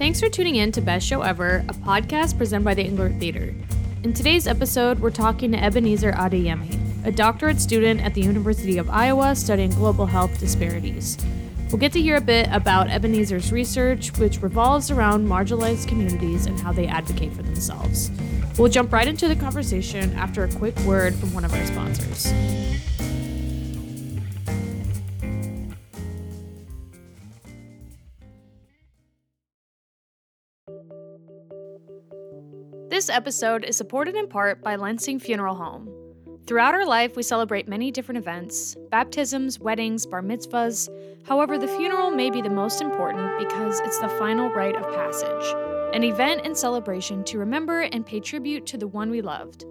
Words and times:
Thanks 0.00 0.18
for 0.18 0.30
tuning 0.30 0.56
in 0.56 0.72
to 0.72 0.80
Best 0.80 1.06
Show 1.06 1.20
Ever, 1.20 1.62
a 1.68 1.74
podcast 1.74 2.38
presented 2.38 2.64
by 2.64 2.72
the 2.72 2.82
Englert 2.82 3.20
Theater. 3.20 3.54
In 4.02 4.14
today's 4.14 4.46
episode, 4.46 4.98
we're 4.98 5.10
talking 5.10 5.52
to 5.52 5.62
Ebenezer 5.62 6.12
Adeyemi, 6.12 7.04
a 7.04 7.12
doctorate 7.12 7.60
student 7.60 8.00
at 8.00 8.14
the 8.14 8.22
University 8.22 8.78
of 8.78 8.88
Iowa 8.88 9.36
studying 9.36 9.68
global 9.72 10.06
health 10.06 10.40
disparities. 10.40 11.18
We'll 11.68 11.76
get 11.80 11.92
to 11.92 12.00
hear 12.00 12.16
a 12.16 12.20
bit 12.22 12.48
about 12.50 12.88
Ebenezer's 12.88 13.52
research, 13.52 14.16
which 14.16 14.40
revolves 14.40 14.90
around 14.90 15.28
marginalized 15.28 15.86
communities 15.86 16.46
and 16.46 16.58
how 16.58 16.72
they 16.72 16.86
advocate 16.86 17.34
for 17.34 17.42
themselves. 17.42 18.10
We'll 18.56 18.70
jump 18.70 18.94
right 18.94 19.06
into 19.06 19.28
the 19.28 19.36
conversation 19.36 20.14
after 20.14 20.44
a 20.44 20.48
quick 20.52 20.78
word 20.80 21.14
from 21.14 21.34
one 21.34 21.44
of 21.44 21.52
our 21.52 21.66
sponsors. 21.66 22.32
This 33.00 33.08
episode 33.08 33.64
is 33.64 33.78
supported 33.78 34.14
in 34.14 34.28
part 34.28 34.60
by 34.60 34.76
Lensing 34.76 35.22
Funeral 35.22 35.54
Home. 35.54 35.88
Throughout 36.46 36.74
our 36.74 36.84
life, 36.84 37.16
we 37.16 37.22
celebrate 37.22 37.66
many 37.66 37.90
different 37.90 38.18
events 38.18 38.76
baptisms, 38.90 39.58
weddings, 39.58 40.04
bar 40.04 40.20
mitzvahs. 40.20 40.86
However, 41.24 41.56
the 41.56 41.66
funeral 41.66 42.10
may 42.10 42.28
be 42.28 42.42
the 42.42 42.50
most 42.50 42.82
important 42.82 43.38
because 43.38 43.80
it's 43.80 43.98
the 44.00 44.10
final 44.18 44.50
rite 44.50 44.76
of 44.76 44.82
passage, 44.94 45.94
an 45.94 46.04
event 46.04 46.42
and 46.44 46.54
celebration 46.54 47.24
to 47.24 47.38
remember 47.38 47.80
and 47.80 48.04
pay 48.04 48.20
tribute 48.20 48.66
to 48.66 48.76
the 48.76 48.88
one 48.88 49.08
we 49.08 49.22
loved. 49.22 49.64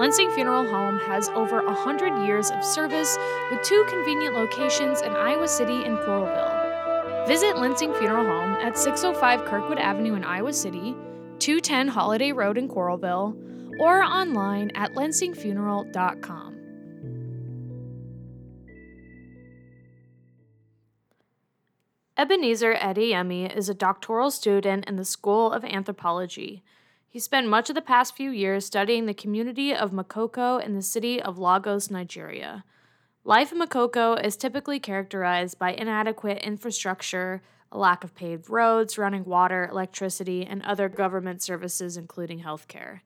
Lensing 0.00 0.34
Funeral 0.34 0.66
Home 0.66 0.98
has 0.98 1.28
over 1.28 1.64
100 1.64 2.26
years 2.26 2.50
of 2.50 2.64
service 2.64 3.16
with 3.52 3.62
two 3.62 3.86
convenient 3.88 4.34
locations 4.34 5.00
in 5.00 5.12
Iowa 5.12 5.46
City 5.46 5.84
and 5.84 5.96
Coralville. 5.98 7.28
Visit 7.28 7.54
Lensing 7.54 7.96
Funeral 8.00 8.24
Home 8.24 8.54
at 8.54 8.76
605 8.76 9.44
Kirkwood 9.44 9.78
Avenue 9.78 10.16
in 10.16 10.24
Iowa 10.24 10.52
City 10.52 10.96
210 11.44 11.88
Holiday 11.88 12.32
Road 12.32 12.56
in 12.56 12.70
Coralville, 12.70 13.36
or 13.78 14.02
online 14.02 14.70
at 14.74 14.94
lensingfuneral.com. 14.94 16.54
Ebenezer 22.16 22.74
Adeyemi 22.76 23.54
is 23.54 23.68
a 23.68 23.74
doctoral 23.74 24.30
student 24.30 24.88
in 24.88 24.96
the 24.96 25.04
School 25.04 25.52
of 25.52 25.66
Anthropology. 25.66 26.64
He 27.10 27.18
spent 27.18 27.46
much 27.46 27.68
of 27.68 27.74
the 27.74 27.82
past 27.82 28.16
few 28.16 28.30
years 28.30 28.64
studying 28.64 29.04
the 29.04 29.12
community 29.12 29.74
of 29.74 29.90
Makoko 29.90 30.64
in 30.64 30.72
the 30.72 30.80
city 30.80 31.20
of 31.20 31.38
Lagos, 31.38 31.90
Nigeria. 31.90 32.64
Life 33.22 33.52
in 33.52 33.60
Makoko 33.60 34.24
is 34.24 34.38
typically 34.38 34.80
characterized 34.80 35.58
by 35.58 35.74
inadequate 35.74 36.38
infrastructure, 36.38 37.42
a 37.74 37.78
lack 37.78 38.04
of 38.04 38.14
paved 38.14 38.48
roads, 38.48 38.96
running 38.96 39.24
water, 39.24 39.68
electricity, 39.70 40.46
and 40.46 40.62
other 40.62 40.88
government 40.88 41.42
services, 41.42 41.96
including 41.96 42.40
healthcare. 42.40 43.00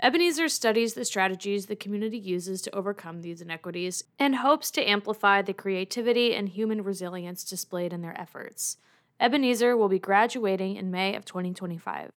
Ebenezer 0.00 0.48
studies 0.48 0.94
the 0.94 1.04
strategies 1.04 1.66
the 1.66 1.76
community 1.76 2.16
uses 2.18 2.62
to 2.62 2.74
overcome 2.74 3.20
these 3.20 3.42
inequities 3.42 4.04
and 4.18 4.36
hopes 4.36 4.70
to 4.70 4.88
amplify 4.88 5.42
the 5.42 5.52
creativity 5.52 6.34
and 6.34 6.48
human 6.48 6.82
resilience 6.82 7.44
displayed 7.44 7.92
in 7.92 8.00
their 8.00 8.18
efforts. 8.18 8.78
Ebenezer 9.20 9.76
will 9.76 9.88
be 9.88 9.98
graduating 9.98 10.76
in 10.76 10.90
May 10.90 11.14
of 11.14 11.24
2025. 11.24 12.10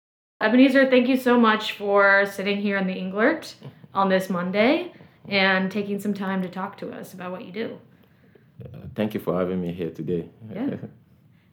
Ebenezer, 0.41 0.89
thank 0.89 1.07
you 1.07 1.17
so 1.17 1.39
much 1.39 1.71
for 1.71 2.25
sitting 2.25 2.57
here 2.57 2.77
in 2.77 2.85
the 2.85 2.93
Englert 2.93 3.55
on 3.93 4.09
this 4.09 4.29
Monday 4.29 4.93
and 5.27 5.71
taking 5.71 5.99
some 5.99 6.13
time 6.13 6.41
to 6.41 6.49
talk 6.49 6.77
to 6.77 6.91
us 6.91 7.13
about 7.13 7.31
what 7.31 7.45
you 7.45 7.51
do. 7.51 7.79
Uh, 8.63 8.79
thank 8.93 9.13
you 9.13 9.19
for 9.19 9.39
having 9.39 9.61
me 9.61 9.73
here 9.73 9.89
today. 9.89 10.29
Yeah. 10.53 10.75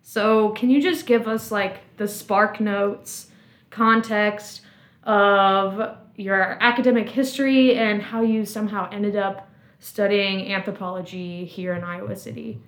So, 0.09 0.51
can 0.51 0.71
you 0.71 0.81
just 0.81 1.05
give 1.05 1.27
us 1.27 1.51
like 1.51 1.81
the 1.97 2.05
SparkNotes 2.05 3.27
context 3.71 4.61
of 5.03 5.97
your 6.15 6.57
academic 6.61 7.09
history 7.09 7.75
and 7.75 8.01
how 8.01 8.23
you 8.23 8.47
somehow 8.47 8.89
ended 8.93 9.17
up 9.17 9.51
studying 9.81 10.53
anthropology 10.53 11.45
here 11.45 11.75
in 11.75 11.83
Iowa 11.83 12.15
City? 12.15 12.61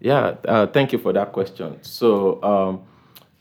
Yeah, 0.00 0.34
uh, 0.48 0.66
thank 0.66 0.92
you 0.92 0.98
for 0.98 1.12
that 1.12 1.32
question. 1.32 1.78
So, 1.82 2.42
um, 2.42 2.82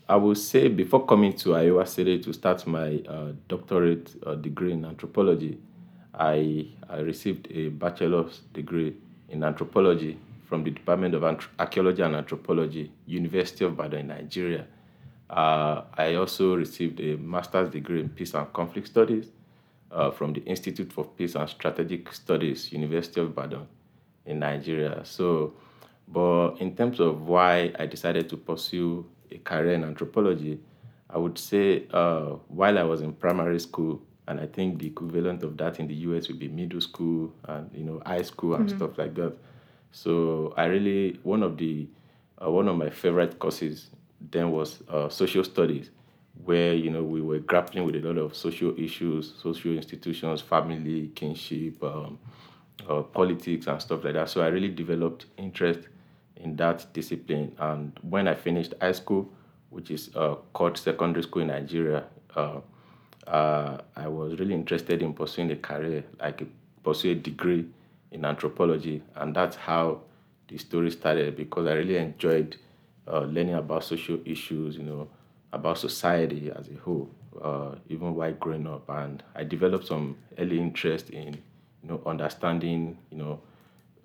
I 0.07 0.17
will 0.17 0.35
say 0.35 0.67
before 0.67 1.07
coming 1.07 1.33
to 1.37 1.55
Iowa 1.55 1.87
City 1.87 2.19
to 2.19 2.33
start 2.33 2.67
my 2.67 3.01
uh, 3.09 3.31
doctorate 3.47 4.13
uh, 4.23 4.35
degree 4.35 4.73
in 4.73 4.85
anthropology, 4.85 5.57
I, 6.13 6.67
I 6.87 6.99
received 6.99 7.47
a 7.49 7.69
bachelor's 7.69 8.41
degree 8.53 8.95
in 9.29 9.43
anthropology 9.43 10.19
from 10.51 10.65
the 10.65 10.71
Department 10.71 11.15
of 11.15 11.23
Archaeology 11.59 12.01
and 12.01 12.13
Anthropology, 12.13 12.91
University 13.05 13.63
of 13.63 13.71
Ibadan, 13.71 14.07
Nigeria. 14.07 14.67
Uh, 15.29 15.83
I 15.97 16.15
also 16.15 16.57
received 16.57 16.99
a 16.99 17.15
master's 17.15 17.69
degree 17.69 18.01
in 18.01 18.09
peace 18.09 18.33
and 18.33 18.51
conflict 18.51 18.87
studies 18.87 19.27
uh, 19.93 20.11
from 20.11 20.33
the 20.33 20.41
Institute 20.41 20.91
for 20.91 21.05
Peace 21.05 21.35
and 21.35 21.47
Strategic 21.47 22.11
Studies, 22.11 22.73
University 22.73 23.21
of 23.21 23.27
Ibadan, 23.29 23.65
in 24.25 24.39
Nigeria. 24.39 24.99
So, 25.05 25.53
but 26.09 26.55
in 26.57 26.75
terms 26.75 26.99
of 26.99 27.21
why 27.29 27.71
I 27.79 27.85
decided 27.85 28.27
to 28.27 28.35
pursue 28.35 29.05
a 29.31 29.37
career 29.37 29.75
in 29.75 29.85
anthropology, 29.85 30.59
I 31.09 31.17
would 31.17 31.37
say 31.39 31.87
uh, 31.93 32.31
while 32.49 32.77
I 32.77 32.83
was 32.83 32.99
in 32.99 33.13
primary 33.13 33.61
school, 33.61 34.01
and 34.27 34.37
I 34.37 34.47
think 34.47 34.79
the 34.79 34.87
equivalent 34.87 35.43
of 35.43 35.55
that 35.59 35.79
in 35.79 35.87
the 35.87 35.95
US 36.09 36.27
would 36.27 36.39
be 36.39 36.49
middle 36.49 36.81
school 36.81 37.33
and 37.45 37.69
you 37.73 37.85
know 37.85 38.01
high 38.05 38.23
school 38.23 38.55
and 38.55 38.67
mm-hmm. 38.67 38.75
stuff 38.77 38.97
like 38.97 39.15
that. 39.15 39.33
So 39.91 40.53
I 40.57 40.65
really 40.65 41.19
one 41.23 41.43
of 41.43 41.57
the 41.57 41.87
uh, 42.41 42.49
one 42.49 42.67
of 42.67 42.77
my 42.77 42.89
favorite 42.89 43.39
courses 43.39 43.89
then 44.19 44.51
was 44.51 44.83
uh, 44.89 45.09
social 45.09 45.43
studies, 45.43 45.89
where 46.45 46.73
you 46.73 46.89
know 46.89 47.03
we 47.03 47.21
were 47.21 47.39
grappling 47.39 47.85
with 47.85 47.95
a 47.95 47.99
lot 47.99 48.17
of 48.17 48.35
social 48.35 48.73
issues, 48.79 49.33
social 49.41 49.75
institutions, 49.75 50.41
family, 50.41 51.11
kinship, 51.15 51.83
um, 51.83 52.19
uh, 52.89 53.01
politics, 53.01 53.67
and 53.67 53.81
stuff 53.81 54.03
like 54.03 54.13
that. 54.13 54.29
So 54.29 54.41
I 54.41 54.47
really 54.47 54.69
developed 54.69 55.25
interest 55.37 55.87
in 56.37 56.55
that 56.55 56.91
discipline. 56.93 57.55
And 57.59 57.97
when 58.01 58.27
I 58.27 58.33
finished 58.35 58.73
high 58.81 58.93
school, 58.93 59.29
which 59.69 59.91
is 59.91 60.09
uh, 60.15 60.35
called 60.53 60.77
secondary 60.77 61.23
school 61.23 61.43
in 61.43 61.49
Nigeria, 61.49 62.05
uh, 62.35 62.59
uh, 63.27 63.77
I 63.95 64.07
was 64.07 64.39
really 64.39 64.53
interested 64.53 65.01
in 65.01 65.13
pursuing 65.13 65.51
a 65.51 65.55
career, 65.55 66.03
like 66.19 66.41
a, 66.41 66.45
pursue 66.83 67.11
a 67.11 67.15
degree 67.15 67.67
in 68.11 68.25
anthropology, 68.25 69.01
and 69.15 69.35
that's 69.35 69.55
how 69.55 70.01
the 70.47 70.57
story 70.57 70.91
started 70.91 71.35
because 71.35 71.67
I 71.67 71.73
really 71.73 71.97
enjoyed 71.97 72.57
uh, 73.07 73.21
learning 73.21 73.55
about 73.55 73.83
social 73.83 74.19
issues, 74.25 74.77
you 74.77 74.83
know, 74.83 75.07
about 75.53 75.77
society 75.77 76.51
as 76.55 76.67
a 76.69 76.75
whole, 76.75 77.09
uh, 77.41 77.75
even 77.89 78.15
while 78.15 78.33
growing 78.33 78.67
up, 78.67 78.89
and 78.89 79.23
I 79.35 79.43
developed 79.43 79.87
some 79.87 80.17
early 80.37 80.59
interest 80.59 81.09
in, 81.09 81.33
you 81.83 81.89
know, 81.89 82.01
understanding, 82.05 82.97
you 83.11 83.17
know, 83.17 83.41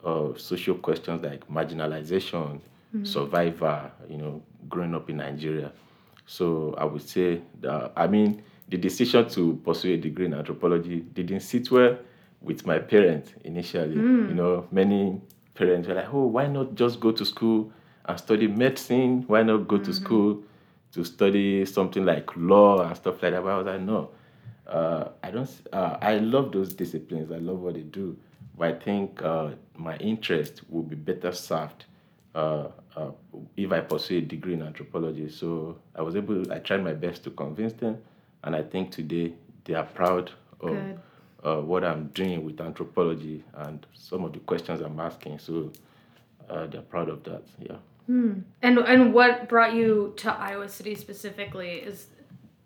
uh, 0.04 0.38
social 0.38 0.76
questions 0.76 1.22
like 1.22 1.48
marginalization, 1.48 2.60
mm-hmm. 2.94 3.04
survivor, 3.04 3.90
you 4.08 4.16
know, 4.18 4.42
growing 4.68 4.94
up 4.94 5.10
in 5.10 5.18
Nigeria. 5.18 5.72
So 6.26 6.74
I 6.78 6.84
would 6.84 7.02
say 7.02 7.40
that 7.60 7.92
I 7.96 8.06
mean 8.06 8.42
the 8.68 8.76
decision 8.76 9.28
to 9.30 9.60
pursue 9.64 9.94
a 9.94 9.96
degree 9.96 10.26
in 10.26 10.34
anthropology 10.34 11.00
didn't 11.00 11.40
sit 11.40 11.70
well 11.70 11.98
with 12.40 12.66
my 12.66 12.78
parents 12.78 13.32
initially. 13.44 13.96
Mm. 13.96 14.28
You 14.28 14.34
know, 14.34 14.66
many 14.70 15.20
parents 15.54 15.88
were 15.88 15.94
like, 15.94 16.12
"Oh, 16.12 16.26
why 16.26 16.46
not 16.46 16.74
just 16.74 17.00
go 17.00 17.12
to 17.12 17.24
school 17.24 17.72
and 18.04 18.18
study 18.18 18.46
medicine? 18.46 19.24
Why 19.26 19.42
not 19.42 19.68
go 19.68 19.76
mm-hmm. 19.76 19.84
to 19.84 19.92
school 19.92 20.42
to 20.92 21.04
study 21.04 21.64
something 21.64 22.04
like 22.04 22.30
law 22.36 22.86
and 22.86 22.96
stuff 22.96 23.22
like 23.22 23.32
that?" 23.32 23.42
But 23.42 23.50
I 23.50 23.56
was 23.58 23.66
like, 23.66 23.80
"No, 23.80 24.10
uh, 24.66 25.08
I 25.22 25.30
don't. 25.30 25.50
Uh, 25.72 25.98
I 26.00 26.18
love 26.18 26.52
those 26.52 26.74
disciplines. 26.74 27.32
I 27.32 27.38
love 27.38 27.60
what 27.60 27.74
they 27.74 27.82
do, 27.82 28.16
but 28.56 28.68
I 28.68 28.78
think 28.78 29.22
uh, 29.22 29.50
my 29.76 29.96
interest 29.96 30.62
will 30.68 30.82
be 30.82 30.96
better 30.96 31.32
served." 31.32 31.84
Uh, 32.34 32.68
uh, 32.96 33.10
if 33.56 33.72
I 33.72 33.80
pursue 33.80 34.18
a 34.18 34.20
degree 34.20 34.54
in 34.54 34.62
anthropology, 34.62 35.30
so 35.30 35.78
I 35.94 36.02
was 36.02 36.16
able. 36.16 36.52
I 36.52 36.58
tried 36.58 36.84
my 36.84 36.92
best 36.92 37.24
to 37.24 37.30
convince 37.30 37.72
them, 37.72 37.98
and 38.44 38.54
I 38.54 38.62
think 38.62 38.90
today 38.90 39.32
they 39.64 39.74
are 39.74 39.84
proud 39.84 40.30
of 40.60 40.70
Good 40.70 41.00
uh, 41.46 41.60
what 41.60 41.84
I'm 41.84 42.08
doing 42.08 42.44
with 42.44 42.60
anthropology 42.60 43.44
and 43.54 43.86
some 43.94 44.24
of 44.24 44.32
the 44.32 44.40
questions 44.40 44.80
I'm 44.80 44.98
asking. 44.98 45.38
So 45.38 45.70
uh, 46.50 46.66
they're 46.66 46.82
proud 46.82 47.08
of 47.08 47.22
that. 47.24 47.44
Yeah. 47.60 47.76
Hmm. 48.06 48.40
And 48.62 48.78
and 48.78 49.14
what 49.14 49.48
brought 49.48 49.74
you 49.74 50.14
to 50.18 50.32
Iowa 50.32 50.68
City 50.68 50.94
specifically? 50.94 51.74
Is 51.90 52.06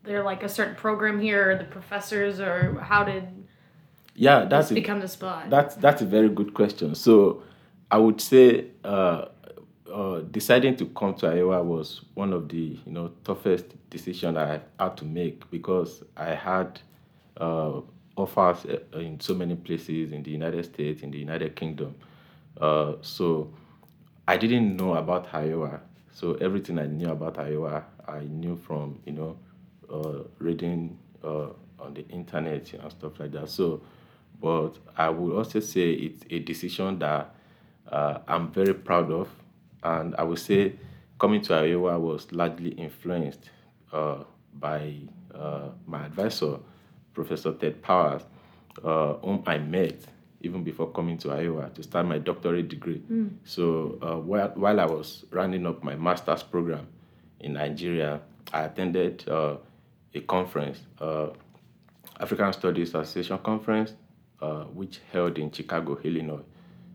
there 0.03 0.23
like 0.23 0.43
a 0.43 0.49
certain 0.49 0.75
program 0.75 1.21
here, 1.21 1.57
the 1.59 1.65
professors, 1.65 2.41
or 2.41 2.81
how 2.81 3.05
did 3.05 3.29
yeah 4.15 4.45
that's 4.45 4.71
a, 4.71 4.75
become 4.75 5.01
the 5.01 5.09
spot? 5.09 5.51
That's 5.51 5.75
that's 5.77 6.03
a 6.03 6.07
very 6.07 6.29
good 6.29 6.55
question. 6.55 6.95
So 6.95 7.43
I 7.91 7.99
would 7.99 8.21
say 8.21 8.67
uh, 8.85 9.27
uh, 9.93 10.21
deciding 10.31 10.77
to 10.77 10.87
come 10.87 11.15
to 11.17 11.27
Iowa 11.27 11.63
was 11.63 12.03
one 12.15 12.33
of 12.33 12.49
the 12.49 12.79
you 12.87 12.93
know 12.93 13.13
toughest 13.25 13.67
decisions 13.91 14.37
I 14.37 14.61
had 14.79 14.97
to 14.99 15.05
make 15.05 15.51
because 15.51 16.03
I 16.17 16.35
had 16.35 16.81
uh, 17.39 17.81
offers 18.17 18.67
uh, 18.67 18.99
in 18.99 19.21
so 19.21 19.35
many 19.35 19.55
places 19.57 20.13
in 20.13 20.23
the 20.23 20.31
United 20.31 20.65
States, 20.65 21.03
in 21.03 21.11
the 21.11 21.19
United 21.19 21.57
Kingdom. 21.57 21.95
Uh, 22.61 22.95
so 23.01 23.53
I 24.27 24.37
didn't 24.37 24.77
know 24.77 24.95
about 24.95 25.33
Iowa. 25.33 25.81
So 26.13 26.35
everything 26.35 26.79
I 26.79 26.87
knew 26.87 27.09
about 27.11 27.39
Iowa, 27.39 27.85
I 28.07 28.21
knew 28.21 28.57
from 28.57 29.01
you 29.07 29.13
know 29.13 29.37
uh, 29.93 30.25
reading 30.39 30.99
uh, 31.25 31.49
on 31.79 31.95
the 31.95 32.07
internet 32.09 32.73
and 32.73 32.91
stuff 32.91 33.19
like 33.19 33.33
that. 33.33 33.49
So, 33.49 33.83
but 34.41 34.73
I 34.97 35.09
would 35.09 35.35
also 35.37 35.61
say 35.61 35.91
it's 35.93 36.25
a 36.31 36.39
decision 36.41 36.99
that 36.99 37.35
uh, 37.91 38.19
I'm 38.29 38.53
very 38.53 38.75
proud 38.75 39.11
of, 39.11 39.29
and 39.83 40.15
I 40.17 40.25
would 40.25 40.39
say 40.39 40.75
coming 41.19 41.41
to 41.43 41.55
Iowa 41.55 41.99
was 41.99 42.31
largely 42.33 42.71
influenced 42.71 43.51
uh, 43.93 44.25
by 44.55 44.95
uh, 45.35 45.69
my 45.87 46.07
advisor, 46.07 46.59
Professor 47.15 47.53
Ted 47.53 47.83
Powers, 47.83 48.23
uh, 48.85 49.15
whom 49.15 49.43
I 49.47 49.59
met 49.59 50.07
even 50.43 50.65
before 50.65 50.91
coming 50.91 51.19
to 51.19 51.33
Iowa 51.33 51.71
to 51.75 51.83
start 51.83 52.07
my 52.07 52.19
doctorate 52.19 52.69
degree. 52.69 53.03
Mm. 53.11 53.31
So 53.45 53.99
uh, 54.03 54.17
while, 54.17 54.49
while 54.55 54.81
I 54.81 54.87
was 54.87 55.25
rounding 55.31 55.67
up 55.67 55.83
my 55.85 55.97
master's 55.97 56.43
program 56.43 56.87
in 57.41 57.55
Nigeria, 57.55 58.21
I 58.53 58.63
attended 58.63 59.29
uh, 59.29 59.57
a 60.15 60.21
conference, 60.21 60.81
uh, 60.99 61.29
African 62.19 62.53
Studies 62.53 62.95
Association 62.95 63.39
conference, 63.39 63.95
uh, 64.41 64.65
which 64.65 65.01
held 65.13 65.39
in 65.39 65.53
Chicago, 65.53 65.99
Illinois. 66.03 66.43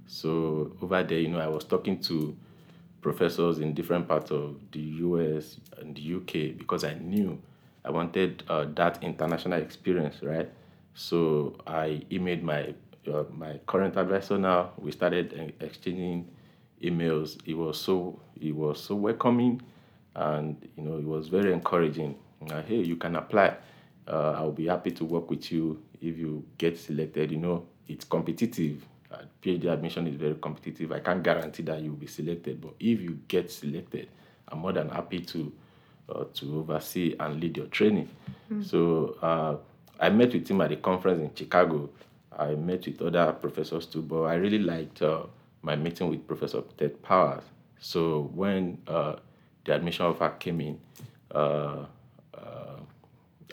So 0.08 0.76
over 0.82 1.04
there, 1.04 1.20
you 1.20 1.30
know, 1.30 1.40
I 1.40 1.48
was 1.48 1.64
talking 1.64 2.00
to 2.02 2.36
professors 3.02 3.60
in 3.60 3.74
different 3.74 4.08
parts 4.08 4.32
of 4.32 4.56
the 4.72 4.80
US 4.80 5.60
and 5.78 5.96
the 5.96 6.16
UK 6.16 6.58
because 6.58 6.84
I 6.84 6.96
knew 6.96 7.40
I 7.86 7.92
wanted 7.92 8.44
uh, 8.50 8.66
that 8.76 9.04
international 9.04 9.62
experience, 9.62 10.24
right? 10.24 10.50
So 10.96 11.56
I 11.68 12.02
emailed 12.10 12.42
my 12.42 12.74
uh, 13.08 13.24
my 13.32 13.60
current 13.68 13.96
advisor 13.96 14.38
now. 14.40 14.72
We 14.78 14.92
started 14.92 15.54
exchanging 15.60 16.28
emails. 16.82 17.38
It 17.46 17.54
was 17.54 17.80
so 17.80 18.20
it 18.42 18.56
was 18.56 18.82
so 18.82 18.96
welcoming, 18.96 19.62
and 20.16 20.68
you 20.76 20.84
know 20.84 20.98
it 20.98 21.06
was 21.06 21.28
very 21.28 21.54
encouraging. 21.54 22.18
Uh, 22.50 22.64
hey, 22.64 22.78
you 22.78 22.96
can 22.96 23.16
apply. 23.16 23.56
Uh, 24.08 24.32
I'll 24.38 24.52
be 24.52 24.66
happy 24.68 24.92
to 24.92 25.06
work 25.06 25.30
with 25.30 25.52
you 25.52 25.82
if 26.02 26.18
you 26.18 26.44
get 26.58 26.80
selected. 26.80 27.32
You 27.32 27.38
know 27.38 27.66
it's 27.88 28.06
competitive. 28.06 28.84
Uh, 29.12 29.22
PhD 29.44 29.72
admission 29.72 30.08
is 30.08 30.16
very 30.16 30.36
competitive. 30.42 30.92
I 30.92 31.00
can't 31.00 31.22
guarantee 31.22 31.64
that 31.64 31.82
you'll 31.82 31.94
be 31.94 32.08
selected, 32.08 32.62
but 32.62 32.74
if 32.80 33.00
you 33.00 33.20
get 33.28 33.52
selected, 33.52 34.10
I'm 34.48 34.60
more 34.60 34.74
than 34.74 34.90
happy 34.90 35.20
to 35.20 35.54
uh, 36.10 36.26
to 36.34 36.60
oversee 36.60 37.16
and 37.20 37.40
lead 37.40 37.58
your 37.58 37.68
training. 37.68 38.10
Mm-hmm. 38.52 38.64
So 38.64 39.18
uh, 39.22 39.58
I 40.00 40.10
met 40.10 40.34
with 40.34 40.48
him 40.48 40.62
at 40.62 40.70
the 40.70 40.78
conference 40.78 41.22
in 41.22 41.34
Chicago. 41.36 41.90
I 42.38 42.56
met 42.56 42.86
with 42.86 43.02
other 43.02 43.32
professors 43.34 43.86
too, 43.86 44.02
but 44.02 44.24
I 44.24 44.36
really 44.36 44.60
liked 44.60 45.02
uh, 45.02 45.24
my 45.62 45.76
meeting 45.76 46.10
with 46.10 46.28
Professor 46.28 46.62
Ted 46.78 47.02
Powers. 47.02 47.44
So 47.80 48.32
when 48.34 48.78
uh, 48.88 49.16
the 49.64 49.76
admission 49.76 50.06
offer 50.06 50.30
came 50.30 50.62
in, 50.62 50.80
uh, 51.34 51.86
uh, 52.34 52.80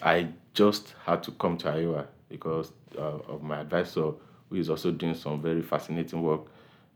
I 0.03 0.29
just 0.55 0.95
had 1.05 1.23
to 1.25 1.31
come 1.33 1.57
to 1.59 1.71
Iowa 1.71 2.07
because 2.29 2.73
uh, 2.99 3.19
of 3.29 3.43
my 3.43 3.61
advisor, 3.61 4.13
who 4.51 4.57
is 4.57 4.69
also 4.69 4.91
doing 4.91 5.15
some 5.15 5.41
very 5.41 5.63
fascinating 5.63 6.23
work 6.23 6.43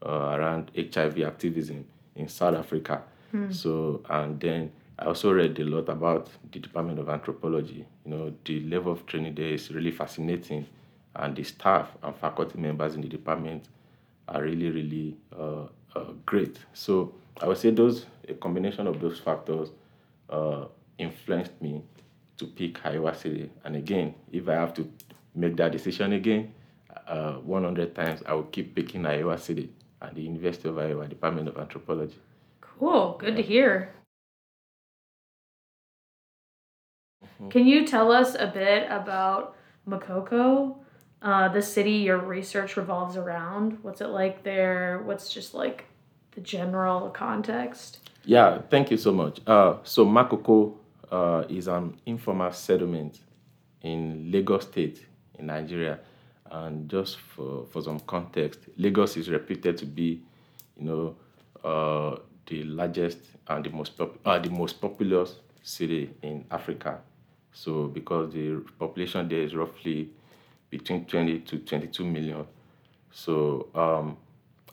around 0.03 0.71
HIV 0.77 1.23
activism 1.23 1.85
in 2.15 2.29
South 2.29 2.55
Africa. 2.55 3.03
Hmm. 3.31 3.51
So 3.51 4.03
and 4.09 4.39
then 4.39 4.73
I 4.99 5.05
also 5.05 5.33
read 5.33 5.59
a 5.59 5.65
lot 5.65 5.89
about 5.89 6.31
the 6.51 6.59
Department 6.59 6.99
of 6.99 7.09
Anthropology. 7.09 7.87
You 8.05 8.11
know, 8.11 8.35
the 8.45 8.61
level 8.61 8.93
of 8.93 9.05
training 9.07 9.35
there 9.35 9.49
is 9.49 9.71
really 9.71 9.91
fascinating, 9.91 10.67
and 11.15 11.37
the 11.37 11.45
staff 11.45 11.91
and 12.03 12.17
faculty 12.17 12.59
members 12.59 12.95
in 12.95 13.03
the 13.03 13.09
department 13.09 13.67
are 14.29 14.43
really, 14.43 14.71
really 14.71 15.17
uh, 15.39 15.67
uh, 15.95 16.13
great. 16.25 16.59
So 16.73 17.15
I 17.41 17.47
would 17.47 17.59
say 17.59 17.71
those 17.71 18.07
a 18.29 18.35
combination 18.35 18.87
of 18.87 19.01
those 19.01 19.19
factors 19.19 19.71
uh, 20.31 20.65
influenced 20.99 21.61
me 21.61 21.83
to 22.39 22.47
pick 22.47 22.85
Iowa 22.85 23.15
City. 23.15 23.51
And 23.65 23.77
again, 23.77 24.15
if 24.33 24.49
I 24.49 24.55
have 24.55 24.75
to 24.75 24.91
make 25.35 25.57
that 25.57 25.73
decision 25.73 26.13
again, 26.15 26.53
uh, 27.07 27.35
100 27.35 27.95
times, 27.95 28.23
I 28.27 28.35
will 28.35 28.45
keep 28.45 28.75
picking 28.75 29.07
Iowa 29.07 29.39
City 29.39 29.71
and 30.01 30.17
the 30.17 30.23
University 30.23 30.69
of 30.69 30.79
Iowa 30.79 31.07
Department 31.07 31.49
of 31.49 31.59
Anthropology. 31.59 32.17
Cool. 32.61 33.17
Good 33.19 33.31
yeah. 33.31 33.37
to 33.37 33.43
hear. 33.43 33.93
Can 37.51 37.67
you 37.67 37.87
tell 37.87 38.13
us 38.13 38.35
a 38.35 38.47
bit 38.47 38.87
about 38.91 39.57
Makoko, 39.89 40.77
uh, 41.23 41.49
the 41.49 41.63
city 41.63 41.93
your 41.93 42.19
research 42.19 42.77
revolves 42.77 43.17
around? 43.17 43.79
What's 43.83 44.01
it 44.01 44.09
like 44.09 44.43
there? 44.43 45.03
What's 45.05 45.33
just 45.33 45.55
like 45.55 45.85
the 46.33 46.41
general 46.41 47.11
context? 47.11 48.11
Yeah, 48.25 48.61
thank 48.71 48.91
you 48.91 48.97
so 48.97 49.13
much. 49.13 49.41
Uh, 49.47 49.77
so 49.83 50.05
Makoko 50.05 50.75
uh, 51.11 51.45
is 51.49 51.69
an 51.69 51.97
informal 52.07 52.53
settlement 52.53 53.21
in 53.83 54.31
Lagos 54.31 54.65
State 54.65 55.07
in 55.39 55.47
Nigeria. 55.47 55.99
And 56.51 56.89
just 56.89 57.19
for, 57.19 57.67
for 57.67 57.83
some 57.83 58.01
context, 58.01 58.61
Lagos 58.77 59.17
is 59.17 59.29
reputed 59.29 59.77
to 59.79 59.87
be, 59.87 60.23
you 60.79 60.85
know, 60.85 61.17
uh, 61.65 62.19
the 62.47 62.63
largest 62.65 63.19
and 63.49 63.65
the 63.65 63.71
most 63.71 63.97
pop- 63.99 64.19
uh, 64.25 64.39
the 64.39 64.51
most 64.51 64.81
populous 64.81 65.37
city 65.63 66.11
in 66.23 66.45
Africa. 66.51 67.01
So 67.57 67.87
because 67.87 68.35
the 68.35 68.61
population 68.79 69.29
there 69.29 69.41
is 69.41 69.55
roughly 69.55 70.11
between 70.69 71.07
20 71.07 71.39
to 71.41 71.59
22 71.61 72.05
million. 72.05 72.47
So 73.11 73.69
um, 73.75 74.19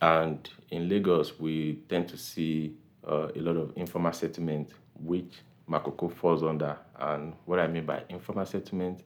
and 0.01 0.47
in 0.69 0.89
Lagos 0.89 1.39
we 1.39 1.79
tend 1.87 2.09
to 2.09 2.17
see 2.17 2.75
uh, 3.07 3.29
a 3.33 3.39
lot 3.39 3.55
of 3.55 3.71
informal 3.77 4.11
settlement, 4.11 4.69
which 5.01 5.33
Makoko 5.69 6.13
falls 6.13 6.43
under. 6.43 6.77
And 6.99 7.33
what 7.45 7.59
I 7.59 7.67
mean 7.67 7.85
by 7.85 8.03
informal 8.09 8.45
settlement 8.45 8.99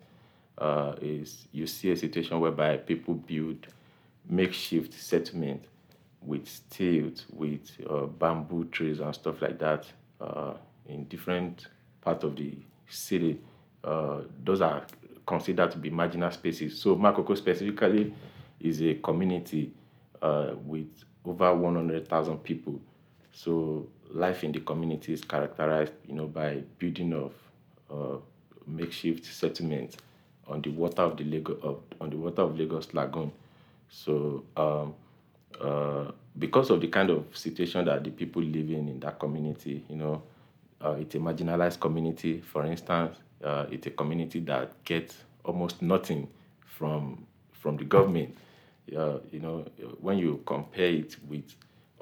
uh, 0.57 0.95
is 0.99 1.47
you 1.51 1.67
see 1.67 1.91
a 1.91 1.95
situation 1.95 2.39
whereby 2.39 2.77
people 2.77 3.13
build 3.13 3.67
makeshift 4.27 4.95
settlement 4.95 5.65
with 6.23 6.47
stilts, 6.49 7.27
with 7.31 7.69
uh, 7.87 8.07
bamboo 8.07 8.65
trees 8.65 9.01
and 9.01 9.13
stuff 9.13 9.39
like 9.39 9.59
that 9.59 9.85
uh, 10.19 10.53
in 10.87 11.03
different 11.03 11.67
parts 12.01 12.23
of 12.23 12.35
the 12.35 12.57
city 12.89 13.39
uh, 13.87 14.21
those 14.43 14.61
are 14.61 14.85
considered 15.25 15.71
to 15.71 15.77
be 15.77 15.89
marginal 15.89 16.31
spaces. 16.31 16.79
So 16.79 16.95
Makoko 16.95 17.37
specifically 17.37 18.13
is 18.59 18.81
a 18.81 18.95
community 18.95 19.71
uh, 20.21 20.51
with 20.65 20.87
over 21.25 21.53
100,000 21.53 22.37
people. 22.43 22.79
So 23.31 23.87
life 24.11 24.43
in 24.43 24.51
the 24.51 24.59
community 24.59 25.13
is 25.13 25.21
characterized, 25.23 25.93
you 26.07 26.15
know, 26.15 26.27
by 26.27 26.63
building 26.79 27.13
of 27.13 27.33
uh, 27.89 28.17
makeshift 28.65 29.25
settlements 29.25 29.97
on 30.47 30.61
the 30.61 30.69
water 30.69 31.03
of 31.03 31.17
the 31.17 31.23
Lagos 31.23 31.57
of, 31.61 31.79
on 32.01 32.09
the 32.09 32.17
water 32.17 32.41
of 32.41 32.57
Lagos 32.57 32.93
Lagoon. 32.93 33.31
So 33.89 34.43
um, 34.55 34.95
uh, 35.61 36.11
because 36.37 36.69
of 36.69 36.81
the 36.81 36.87
kind 36.87 37.09
of 37.09 37.25
situation 37.35 37.85
that 37.85 38.03
the 38.03 38.11
people 38.11 38.41
living 38.41 38.87
in 38.87 38.99
that 39.01 39.19
community, 39.19 39.83
you 39.89 39.95
know, 39.95 40.23
uh, 40.83 40.95
it's 40.99 41.15
a 41.15 41.19
marginalized 41.19 41.79
community. 41.79 42.41
For 42.41 42.65
instance, 42.65 43.17
uh, 43.43 43.65
it's 43.71 43.87
a 43.87 43.91
community 43.91 44.39
that 44.41 44.83
gets 44.83 45.17
almost 45.43 45.81
nothing 45.81 46.27
from 46.65 47.25
from 47.51 47.77
the 47.77 47.83
government. 47.83 48.35
Uh, 48.95 49.17
you 49.31 49.39
know, 49.39 49.65
when 49.99 50.17
you 50.17 50.41
compare 50.45 50.87
it 50.89 51.15
with 51.27 51.43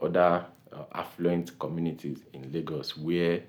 other 0.01 0.45
uh, 0.71 0.83
affluent 0.93 1.57
communities 1.59 2.19
in 2.33 2.51
Lagos, 2.51 2.95
where 2.97 3.41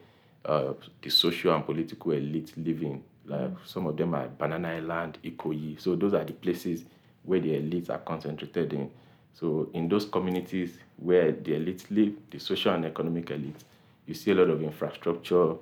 uh, 0.45 0.73
the 1.03 1.11
social 1.11 1.55
and 1.55 1.65
political 1.67 2.13
elite 2.13 2.53
living, 2.57 3.03
like 3.27 3.51
some 3.65 3.87
of 3.87 3.97
them 3.97 4.15
are 4.15 4.29
Banana 4.29 4.69
Island, 4.69 5.19
Ikoyi. 5.25 5.81
So 5.81 5.97
those 5.97 6.15
are 6.15 6.25
the 6.25 6.33
places 6.33 6.85
where 7.25 7.41
the 7.41 7.51
elites 7.61 7.91
are 7.91 7.99
concentrated 7.99 8.73
in. 8.73 8.91
So 9.35 9.69
in 9.75 9.89
those 9.89 10.07
communities 10.07 10.79
where 10.97 11.33
the 11.33 11.53
elites 11.53 11.91
live, 11.91 12.15
the 12.31 12.39
social 12.39 12.73
and 12.73 12.87
economic 12.87 13.27
elites, 13.27 13.65
you 14.07 14.15
see 14.15 14.31
a 14.31 14.35
lot 14.35 14.49
of 14.49 14.63
infrastructure, 14.63 15.55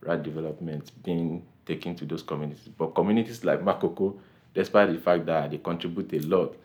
right 0.00 0.22
development 0.22 0.92
being 1.02 1.44
taken 1.68 1.94
to 1.94 2.04
those 2.06 2.22
communities. 2.22 2.68
But 2.76 2.94
communities 2.94 3.44
like 3.44 3.60
Makoko, 3.60 4.18
despite 4.54 4.90
the 4.90 4.98
fact 4.98 5.26
that 5.26 5.50
they 5.50 5.58
contribute 5.58 6.12
a 6.14 6.20
lot 6.26 6.56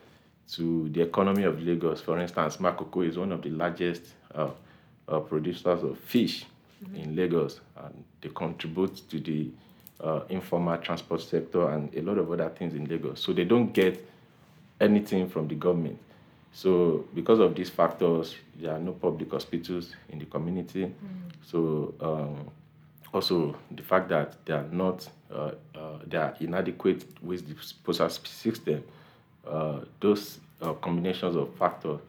to 0.53 0.89
the 0.89 1.01
economy 1.01 1.43
of 1.43 1.61
Lagos, 1.61 2.01
for 2.01 2.17
instance, 2.19 2.57
Makoko 2.57 3.07
is 3.07 3.17
one 3.17 3.31
of 3.31 3.41
the 3.41 3.49
largest 3.49 4.01
uh, 4.33 4.49
uh, 5.07 5.19
producers 5.19 5.83
of 5.83 5.99
fish 5.99 6.45
mm-hmm. 6.83 6.95
in 6.95 7.15
Lagos, 7.15 7.59
and 7.83 8.03
they 8.21 8.29
contribute 8.29 9.07
to 9.09 9.19
the 9.19 9.49
uh, 9.99 10.21
informal 10.29 10.77
transport 10.77 11.21
sector 11.21 11.69
and 11.69 11.93
a 11.95 12.01
lot 12.01 12.17
of 12.17 12.31
other 12.31 12.49
things 12.49 12.73
in 12.73 12.85
Lagos. 12.85 13.21
So 13.21 13.33
they 13.33 13.45
don't 13.45 13.73
get 13.73 14.03
anything 14.79 15.29
from 15.29 15.47
the 15.47 15.55
government. 15.55 15.99
So 16.53 17.05
because 17.13 17.39
of 17.39 17.55
these 17.55 17.69
factors, 17.69 18.35
there 18.59 18.73
are 18.73 18.79
no 18.79 18.93
public 18.93 19.31
hospitals 19.31 19.95
in 20.09 20.19
the 20.19 20.25
community. 20.25 20.85
Mm. 20.85 20.93
So 21.43 21.93
um, 21.99 22.51
also 23.13 23.55
the 23.71 23.83
fact 23.83 24.09
that 24.09 24.43
they 24.45 24.53
are 24.53 24.67
not 24.71 25.07
uh, 25.31 25.51
uh, 25.75 25.99
they 26.05 26.17
are 26.17 26.35
inadequate 26.39 27.05
with 27.21 27.47
the 27.47 27.55
postal 27.83 28.09
system. 28.09 28.83
Uh, 29.47 29.81
those 29.99 30.39
uh, 30.61 30.73
combinations 30.73 31.35
of 31.35 31.53
factors 31.55 31.99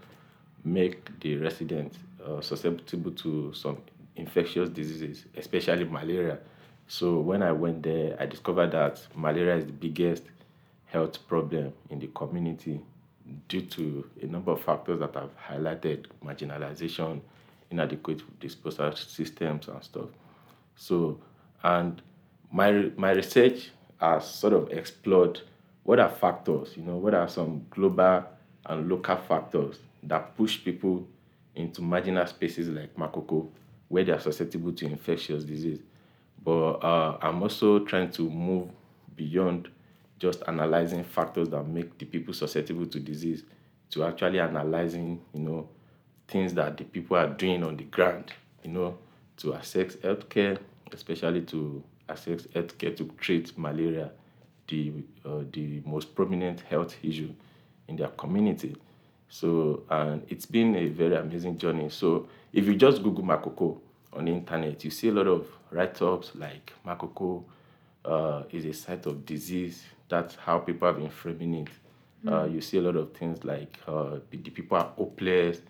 make 0.65 1.21
the 1.21 1.37
residents 1.37 1.99
uh, 2.25 2.41
susceptible 2.41 3.11
to 3.11 3.53
some 3.53 3.77
infectious 4.17 4.69
diseases, 4.71 5.25
especially 5.37 5.85
malaria. 5.85 6.39
So 6.87 7.21
when 7.21 7.43
I 7.43 7.53
went 7.53 7.83
there, 7.83 8.17
I 8.21 8.27
discovered 8.27 8.71
that 8.73 9.01
malaria 9.15 9.57
is 9.57 9.67
the 9.67 9.73
biggest 9.73 10.23
health 10.87 11.27
problem 11.27 11.73
in 11.91 11.99
the 11.99 12.07
community 12.09 12.81
due 13.49 13.63
to 13.63 14.09
a 14.23 14.27
number 14.27 14.53
of 14.53 14.63
factors 14.63 15.01
that 15.01 15.17
I've 15.17 15.37
highlighted 15.37 16.07
marginalization, 16.25 17.21
inadequate 17.71 18.23
disposal 18.39 18.95
systems, 18.95 19.69
and 19.69 19.83
stuff. 19.83 20.09
So, 20.77 21.21
and 21.63 22.01
my, 22.53 22.91
my 22.97 23.13
research 23.13 23.71
has 24.01 24.27
sort 24.29 24.53
of 24.53 24.71
explored 24.71 25.41
what 25.83 26.01
are 26.01 26.11
factors, 26.11 26.77
you 26.77 26.83
know, 26.83 26.97
what 26.97 27.15
are 27.15 27.29
some 27.29 27.67
global 27.71 28.25
and 28.67 28.89
local 28.89 29.17
factors 29.17 29.79
that 30.03 30.37
push 30.37 30.63
people 30.65 31.07
into 31.55 31.83
marginal 31.83 32.27
spaces 32.27 32.69
like 32.69 32.95
Makoko, 32.97 33.49
where 33.89 34.05
they 34.05 34.13
are 34.13 34.21
susceptible 34.21 34.73
to 34.73 34.87
infectious 34.87 35.45
disease. 35.45 35.81
But 36.43 36.73
uh, 36.77 37.19
I'm 37.23 37.43
also 37.43 37.81
trying 37.81 38.11
to 38.13 38.29
move 38.29 38.71
beyond 39.17 39.69
just 40.19 40.43
analyzing 40.47 41.05
factors 41.05 41.49
that 41.51 41.67
make 41.67 41.99
the 41.99 42.07
people 42.07 42.35
susceptible 42.35 42.87
to 42.87 43.01
disease 43.01 43.45
to 43.91 44.05
actually 44.05 44.41
analyzing, 44.41 45.21
you 45.33 45.41
know, 45.41 45.69
things 46.27 46.55
that 46.55 46.77
the 46.77 46.85
people 46.85 47.17
are 47.17 47.29
doing 47.29 47.63
on 47.63 47.77
the 47.77 47.85
ground, 47.85 48.33
you 48.63 48.71
know, 48.71 48.99
to 49.39 49.55
access 49.55 49.97
healthcare, 49.97 50.59
especially 50.93 51.43
to 51.43 51.83
access 52.09 52.43
healthcare 52.55 52.97
to 52.97 53.11
treat 53.19 53.57
malaria, 53.59 54.11
the 54.69 54.93
uh, 55.25 55.41
the 55.53 55.83
most 55.85 56.15
prominent 56.15 56.61
health 56.61 56.97
issue 57.03 57.33
in 57.89 57.97
their 57.97 58.09
community. 58.09 58.77
So, 59.29 59.83
and 59.91 60.25
it's 60.29 60.47
been 60.47 60.77
a 60.77 60.89
very 60.89 61.17
amazing 61.17 61.59
journey. 61.59 61.89
So, 61.89 62.29
if 62.53 62.67
you 62.67 62.77
just 62.77 63.03
Google 63.03 63.25
Makoko 63.25 63.79
on 64.13 64.27
the 64.27 64.33
internet, 64.33 64.85
you 64.85 64.91
see 64.91 65.09
a 65.09 65.13
lot 65.13 65.27
of 65.27 65.47
write-ups 65.71 66.33
like 66.37 66.73
Makoko 66.87 67.43
uh, 68.05 68.45
is 68.53 68.65
a 68.65 68.73
site 68.73 69.07
of 69.07 69.27
disease. 69.27 69.83
That's 70.09 70.37
how 70.37 70.59
people 70.59 70.87
have 70.87 70.99
been 70.99 71.11
framing 71.11 71.55
it. 71.55 71.69
Mm. 72.25 72.33
Uh, 72.33 72.45
you 72.47 72.61
see 72.61 72.79
a 72.79 72.83
lot 72.83 72.97
of 72.97 73.13
things 73.13 73.45
like 73.45 73.79
uh, 73.89 74.19
the 74.31 74.39
people 74.39 74.77
are 74.77 74.93
hopeless. 74.97 75.61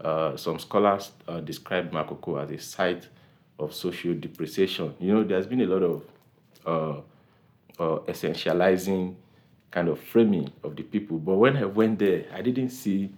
Uh, 0.00 0.36
some 0.36 0.58
scholars 0.58 1.12
uh, 1.26 1.40
describe 1.40 1.90
Makoko 1.90 2.42
as 2.42 2.50
a 2.50 2.58
site 2.58 3.08
of 3.58 3.74
social 3.74 4.14
depreciation. 4.14 4.94
You 5.00 5.14
know, 5.14 5.24
there's 5.24 5.46
been 5.46 5.60
a 5.62 5.66
lot 5.66 5.82
of 5.82 7.04
uh, 7.78 7.98
essentializing 8.06 9.14
kind 9.70 9.88
of 9.88 10.00
framing 10.00 10.50
of 10.62 10.76
the 10.76 10.82
people. 10.82 11.18
But 11.18 11.36
when 11.36 11.56
I 11.56 11.64
went 11.64 11.98
there, 11.98 12.24
I 12.32 12.42
didn't 12.42 12.70
see 12.70 13.12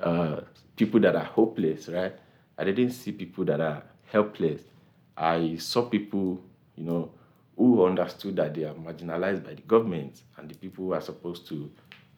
uh, 0.00 0.40
people 0.76 1.00
that 1.00 1.14
are 1.14 1.24
hopeless, 1.24 1.88
right? 1.88 2.14
I 2.58 2.64
didn't 2.64 2.90
see 2.90 3.12
people 3.12 3.44
that 3.46 3.60
are 3.60 3.82
helpless. 4.06 4.62
I 5.16 5.56
saw 5.56 5.82
people, 5.88 6.40
you 6.76 6.84
know, 6.84 7.10
who 7.56 7.84
understood 7.84 8.36
that 8.36 8.54
they 8.54 8.64
are 8.64 8.74
marginalized 8.74 9.44
by 9.44 9.54
the 9.54 9.62
government 9.62 10.22
and 10.36 10.48
the 10.48 10.54
people 10.54 10.86
who 10.86 10.92
are 10.94 11.00
supposed 11.00 11.46
to 11.48 11.70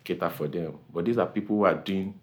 cater 0.04 0.30
for 0.30 0.46
them. 0.48 0.78
But 0.92 1.04
these 1.04 1.18
are 1.18 1.26
people 1.26 1.56
who 1.56 1.64
are 1.64 1.74
doing 1.74 2.18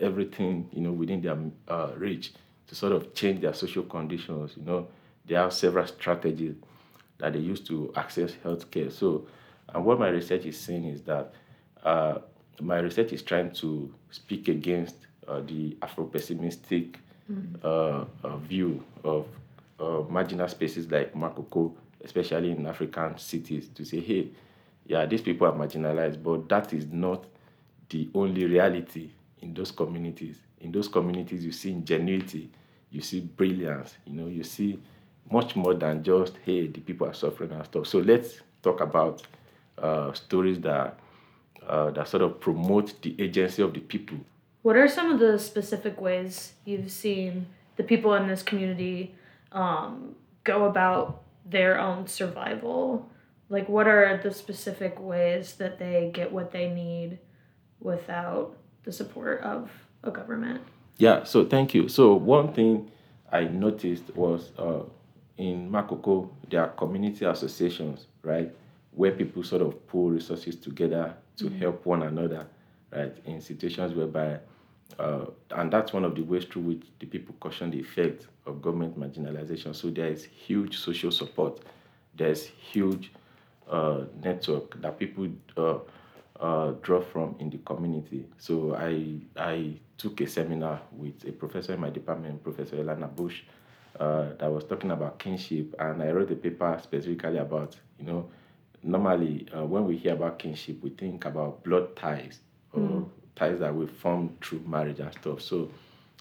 everything, 0.00 0.68
you 0.72 0.80
know, 0.80 0.92
within 0.92 1.20
their 1.20 1.38
uh, 1.68 1.92
reach 1.96 2.32
to 2.66 2.74
sort 2.74 2.92
of 2.92 3.14
change 3.14 3.40
their 3.40 3.54
social 3.54 3.82
conditions. 3.82 4.54
You 4.56 4.64
know, 4.64 4.88
they 5.24 5.34
have 5.34 5.52
several 5.52 5.86
strategies 5.86 6.54
that 7.18 7.32
they 7.32 7.38
use 7.38 7.60
to 7.60 7.92
access 7.96 8.32
healthcare. 8.44 8.92
So 8.92 9.26
and 9.68 9.84
what 9.84 9.98
my 9.98 10.08
research 10.08 10.44
is 10.46 10.58
saying 10.58 10.84
is 10.84 11.02
that 11.02 11.32
uh, 11.82 12.18
my 12.60 12.78
research 12.78 13.12
is 13.12 13.22
trying 13.22 13.50
to 13.52 13.92
speak 14.10 14.48
against 14.48 14.96
uh, 15.26 15.40
the 15.40 15.76
Afro-pessimistic 15.82 16.98
mm-hmm. 17.30 17.56
uh, 17.62 18.36
view 18.38 18.82
of 19.04 19.26
marginal 20.08 20.48
spaces 20.48 20.90
like 20.90 21.14
Makoko, 21.14 21.74
especially 22.04 22.52
in 22.52 22.66
African 22.66 23.18
cities, 23.18 23.68
to 23.74 23.84
say, 23.84 24.00
hey, 24.00 24.28
yeah, 24.86 25.04
these 25.04 25.20
people 25.20 25.46
are 25.46 25.52
marginalized, 25.52 26.22
but 26.22 26.48
that 26.48 26.72
is 26.72 26.86
not 26.86 27.24
the 27.90 28.08
only 28.14 28.46
reality 28.46 29.10
in 29.40 29.54
those 29.54 29.70
communities. 29.70 30.38
In 30.60 30.72
those 30.72 30.88
communities, 30.88 31.44
you 31.44 31.52
see 31.52 31.70
ingenuity, 31.72 32.50
you 32.90 33.00
see 33.00 33.20
brilliance, 33.20 33.96
you 34.06 34.14
know, 34.14 34.26
you 34.26 34.42
see 34.42 34.78
much 35.30 35.56
more 35.56 35.74
than 35.74 36.02
just, 36.02 36.34
hey, 36.44 36.68
the 36.68 36.80
people 36.80 37.06
are 37.06 37.14
suffering 37.14 37.52
and 37.52 37.64
stuff. 37.64 37.86
So 37.86 37.98
let's 37.98 38.40
talk 38.62 38.80
about 38.80 39.22
uh, 39.78 40.12
stories 40.12 40.60
that 40.60 40.98
uh, 41.66 41.90
that 41.90 42.06
sort 42.08 42.22
of 42.22 42.40
promote 42.40 43.00
the 43.02 43.14
agency 43.18 43.60
of 43.60 43.74
the 43.74 43.80
people. 43.80 44.18
What 44.62 44.76
are 44.76 44.88
some 44.88 45.10
of 45.10 45.18
the 45.18 45.38
specific 45.38 46.00
ways 46.00 46.52
you've 46.64 46.90
seen 46.90 47.46
the 47.76 47.82
people 47.82 48.14
in 48.14 48.28
this 48.28 48.42
community 48.42 49.14
um, 49.52 50.14
go 50.44 50.64
about 50.64 51.22
their 51.44 51.78
own 51.78 52.06
survival? 52.06 53.08
Like, 53.48 53.68
what 53.68 53.86
are 53.86 54.20
the 54.22 54.32
specific 54.32 54.98
ways 54.98 55.54
that 55.54 55.78
they 55.78 56.10
get 56.12 56.32
what 56.32 56.52
they 56.52 56.68
need 56.68 57.18
without 57.80 58.56
the 58.86 58.92
support 58.92 59.42
of 59.42 59.70
a 60.02 60.10
government? 60.10 60.62
Yeah, 60.96 61.24
so 61.24 61.44
thank 61.44 61.74
you. 61.74 61.88
So, 61.88 62.14
one 62.14 62.54
thing 62.54 62.90
I 63.30 63.44
noticed 63.44 64.16
was 64.16 64.52
uh, 64.58 64.80
in 65.36 65.70
Makoko, 65.70 66.30
there 66.48 66.62
are 66.62 66.68
community 66.68 67.26
associations, 67.26 68.06
right? 68.22 68.50
where 68.96 69.12
people 69.12 69.42
sort 69.42 69.60
of 69.60 69.86
pull 69.86 70.10
resources 70.10 70.56
together 70.56 71.14
to 71.36 71.44
mm-hmm. 71.44 71.58
help 71.58 71.84
one 71.84 72.02
another, 72.02 72.46
right? 72.90 73.14
In 73.26 73.42
situations 73.42 73.94
whereby, 73.94 74.38
uh, 74.98 75.26
and 75.50 75.70
that's 75.70 75.92
one 75.92 76.02
of 76.02 76.14
the 76.14 76.22
ways 76.22 76.46
through 76.46 76.62
which 76.62 76.82
the 76.98 77.06
people 77.06 77.34
caution 77.38 77.70
the 77.70 77.78
effect 77.78 78.26
of 78.46 78.62
government 78.62 78.98
marginalization. 78.98 79.76
So 79.76 79.90
there 79.90 80.06
is 80.06 80.24
huge 80.24 80.78
social 80.78 81.10
support. 81.10 81.60
There's 82.16 82.46
huge 82.46 83.12
uh, 83.70 84.04
network 84.24 84.80
that 84.80 84.98
people 84.98 85.28
uh, 85.58 85.78
uh, 86.40 86.72
draw 86.82 87.00
from 87.00 87.36
in 87.38 87.50
the 87.50 87.58
community. 87.58 88.26
So 88.38 88.74
I 88.74 89.20
I 89.36 89.74
took 89.98 90.20
a 90.20 90.26
seminar 90.26 90.80
with 90.92 91.24
a 91.26 91.32
professor 91.32 91.74
in 91.74 91.80
my 91.80 91.90
department, 91.90 92.42
Professor 92.42 92.76
Elana 92.76 93.14
Buch, 93.14 93.44
uh, 93.98 94.34
that 94.38 94.52
was 94.52 94.64
talking 94.64 94.90
about 94.90 95.18
kinship, 95.18 95.74
and 95.78 96.02
I 96.02 96.10
wrote 96.10 96.30
a 96.30 96.36
paper 96.36 96.78
specifically 96.82 97.38
about 97.38 97.76
you 97.98 98.06
know 98.06 98.28
normally 98.86 99.46
uh, 99.56 99.64
when 99.64 99.84
we 99.86 99.96
hear 99.96 100.14
about 100.14 100.38
kinship, 100.38 100.82
we 100.82 100.90
think 100.90 101.24
about 101.24 101.62
blood 101.64 101.94
ties 101.96 102.40
or 102.72 102.80
mm. 102.80 103.08
ties 103.34 103.58
that 103.58 103.74
we 103.74 103.86
form 103.86 104.36
through 104.42 104.60
marriage 104.66 105.00
and 105.00 105.12
stuff. 105.12 105.42
So, 105.42 105.70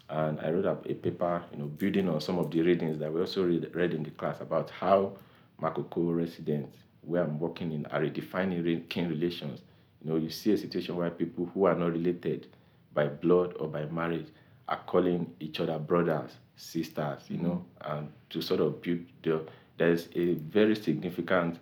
and 0.09 0.39
I 0.39 0.49
wrote 0.51 0.65
up 0.65 0.85
a 0.89 0.93
paper, 0.93 1.43
you 1.51 1.59
know, 1.59 1.65
building 1.65 2.09
on 2.09 2.21
some 2.21 2.39
of 2.39 2.51
the 2.51 2.61
readings 2.61 2.99
that 2.99 3.13
we 3.13 3.21
also 3.21 3.43
read, 3.45 3.69
read 3.73 3.93
in 3.93 4.03
the 4.03 4.11
class 4.11 4.41
about 4.41 4.69
how 4.69 5.13
Makoko 5.61 6.15
residents, 6.15 6.77
where 7.01 7.23
I'm 7.23 7.39
working 7.39 7.71
in, 7.71 7.85
are 7.87 8.01
redefining 8.01 8.89
kin 8.89 9.09
relations. 9.09 9.61
You 10.05 10.11
know, 10.11 10.17
you 10.17 10.29
see 10.29 10.51
a 10.51 10.57
situation 10.57 10.95
where 10.95 11.09
people 11.09 11.49
who 11.51 11.65
are 11.65 11.73
not 11.73 11.91
related 11.93 12.45
by 12.93 13.07
blood 13.07 13.55
or 13.59 13.67
by 13.67 13.85
marriage 13.85 14.27
are 14.67 14.79
calling 14.85 15.33
each 15.39 15.59
other 15.59 15.79
brothers, 15.79 16.31
sisters, 16.55 17.23
you 17.27 17.37
know, 17.37 17.65
and 17.81 18.11
to 18.29 18.39
sort 18.39 18.59
of 18.59 18.83
build 18.83 18.99
the, 19.23 19.41
there's 19.77 20.07
a 20.15 20.35
very 20.35 20.75
significant 20.75 21.57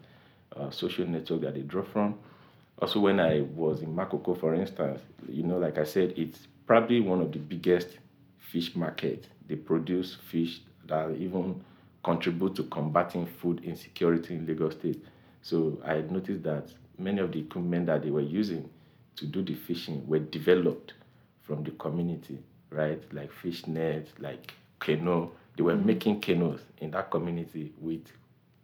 uh, 0.58 0.70
social 0.72 1.08
network 1.08 1.40
that 1.42 1.54
they 1.54 1.62
draw 1.62 1.84
from. 1.84 2.20
Also, 2.82 3.00
when 3.00 3.22
I 3.22 3.42
was 3.42 3.82
in 3.82 3.96
Makoko, 3.96 4.38
for 4.38 4.54
instance, 4.54 5.00
you 5.30 5.44
know, 5.44 5.58
like 5.58 5.78
I 5.78 5.86
said, 5.86 6.14
it's 6.18 6.48
probably 6.68 7.00
one 7.00 7.22
of 7.22 7.32
the 7.32 7.40
biggest 7.40 7.98
fish 8.40 8.76
market. 8.76 9.26
They 9.48 9.56
produce 9.56 10.18
fish 10.30 10.60
that 10.88 11.12
even 11.12 11.64
contribute 12.04 12.56
to 12.56 12.64
combating 12.64 13.26
food 13.26 13.64
insecurity 13.64 14.36
in 14.36 14.46
Lagos 14.46 14.74
State. 14.74 15.02
So 15.42 15.82
I 15.86 16.02
noticed 16.02 16.44
that 16.44 16.70
many 16.98 17.22
of 17.22 17.32
the 17.32 17.40
equipment 17.40 17.88
that 17.88 18.04
they 18.04 18.12
were 18.12 18.22
using 18.22 18.70
to 19.16 19.26
do 19.26 19.42
the 19.42 19.54
fishing 19.54 20.06
were 20.08 20.20
developed 20.20 20.94
from 21.42 21.64
the 21.64 21.72
community, 21.72 22.40
right? 22.70 23.02
Like 23.14 23.32
fish 23.32 23.68
nets, 23.68 24.12
like 24.20 24.54
canoe. 24.80 25.30
They 25.56 25.64
were 25.64 25.74
mm-hmm. 25.74 25.86
making 25.86 26.22
canoes 26.22 26.62
in 26.80 26.92
that 26.92 27.12
community 27.12 27.74
with 27.80 28.12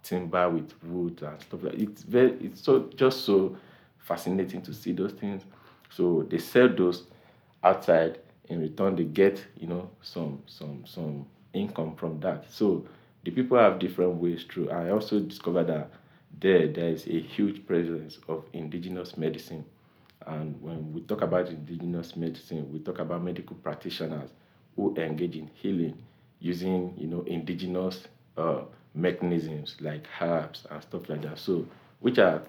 timber 0.03 0.49
with 0.49 0.71
wood 0.83 1.21
and 1.21 1.41
stuff 1.41 1.61
like 1.63 1.73
it's 1.73 2.03
very 2.03 2.31
it's 2.41 2.61
so 2.61 2.89
just 2.95 3.25
so 3.25 3.55
fascinating 3.99 4.61
to 4.61 4.73
see 4.73 4.93
those 4.93 5.11
things 5.11 5.43
so 5.89 6.25
they 6.29 6.37
sell 6.37 6.69
those 6.69 7.03
outside 7.63 8.17
in 8.47 8.61
return 8.61 8.95
they 8.95 9.03
get 9.03 9.43
you 9.57 9.67
know 9.67 9.89
some 10.01 10.41
some 10.47 10.83
some 10.85 11.25
income 11.53 11.95
from 11.95 12.19
that 12.19 12.45
so 12.49 12.85
the 13.23 13.31
people 13.31 13.57
have 13.57 13.77
different 13.77 14.13
ways 14.15 14.45
through 14.49 14.69
i 14.69 14.89
also 14.89 15.19
discovered 15.19 15.67
that 15.67 15.91
there 16.39 16.67
there 16.67 16.89
is 16.89 17.05
a 17.07 17.19
huge 17.19 17.65
presence 17.65 18.19
of 18.27 18.45
indigenous 18.53 19.17
medicine 19.17 19.65
and 20.27 20.61
when 20.61 20.93
we 20.93 21.01
talk 21.01 21.21
about 21.21 21.47
indigenous 21.47 22.15
medicine 22.15 22.71
we 22.71 22.79
talk 22.79 22.99
about 22.99 23.23
medical 23.23 23.55
practitioners 23.57 24.29
who 24.75 24.95
engage 24.97 25.35
in 25.35 25.49
healing 25.53 25.97
using 26.39 26.93
you 26.97 27.07
know 27.07 27.21
indigenous 27.23 28.07
uh, 28.37 28.61
mechanisms 28.93 29.75
like 29.79 30.05
herbs 30.19 30.65
and 30.69 30.81
stuff 30.81 31.09
like 31.09 31.21
that. 31.21 31.37
So, 31.37 31.65
which 31.99 32.17
are 32.17 32.41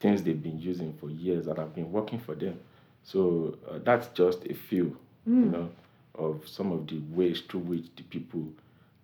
things 0.00 0.22
they've 0.22 0.42
been 0.42 0.58
using 0.58 0.92
for 1.00 1.10
years 1.10 1.46
and 1.46 1.58
have 1.58 1.74
been 1.74 1.92
working 1.92 2.18
for 2.18 2.34
them. 2.34 2.58
So 3.02 3.56
uh, 3.68 3.78
that's 3.84 4.08
just 4.08 4.44
a 4.46 4.54
few, 4.54 4.96
mm. 5.28 5.44
you 5.44 5.50
know, 5.50 5.70
of 6.14 6.46
some 6.46 6.72
of 6.72 6.86
the 6.86 7.00
ways 7.10 7.42
through 7.48 7.60
which 7.60 7.86
the 7.96 8.02
people 8.04 8.48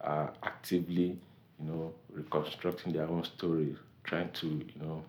are 0.00 0.32
actively, 0.42 1.18
you 1.60 1.66
know, 1.66 1.92
reconstructing 2.12 2.92
their 2.92 3.08
own 3.08 3.24
stories, 3.24 3.76
trying 4.04 4.30
to, 4.32 4.46
you 4.46 4.82
know, 4.82 5.02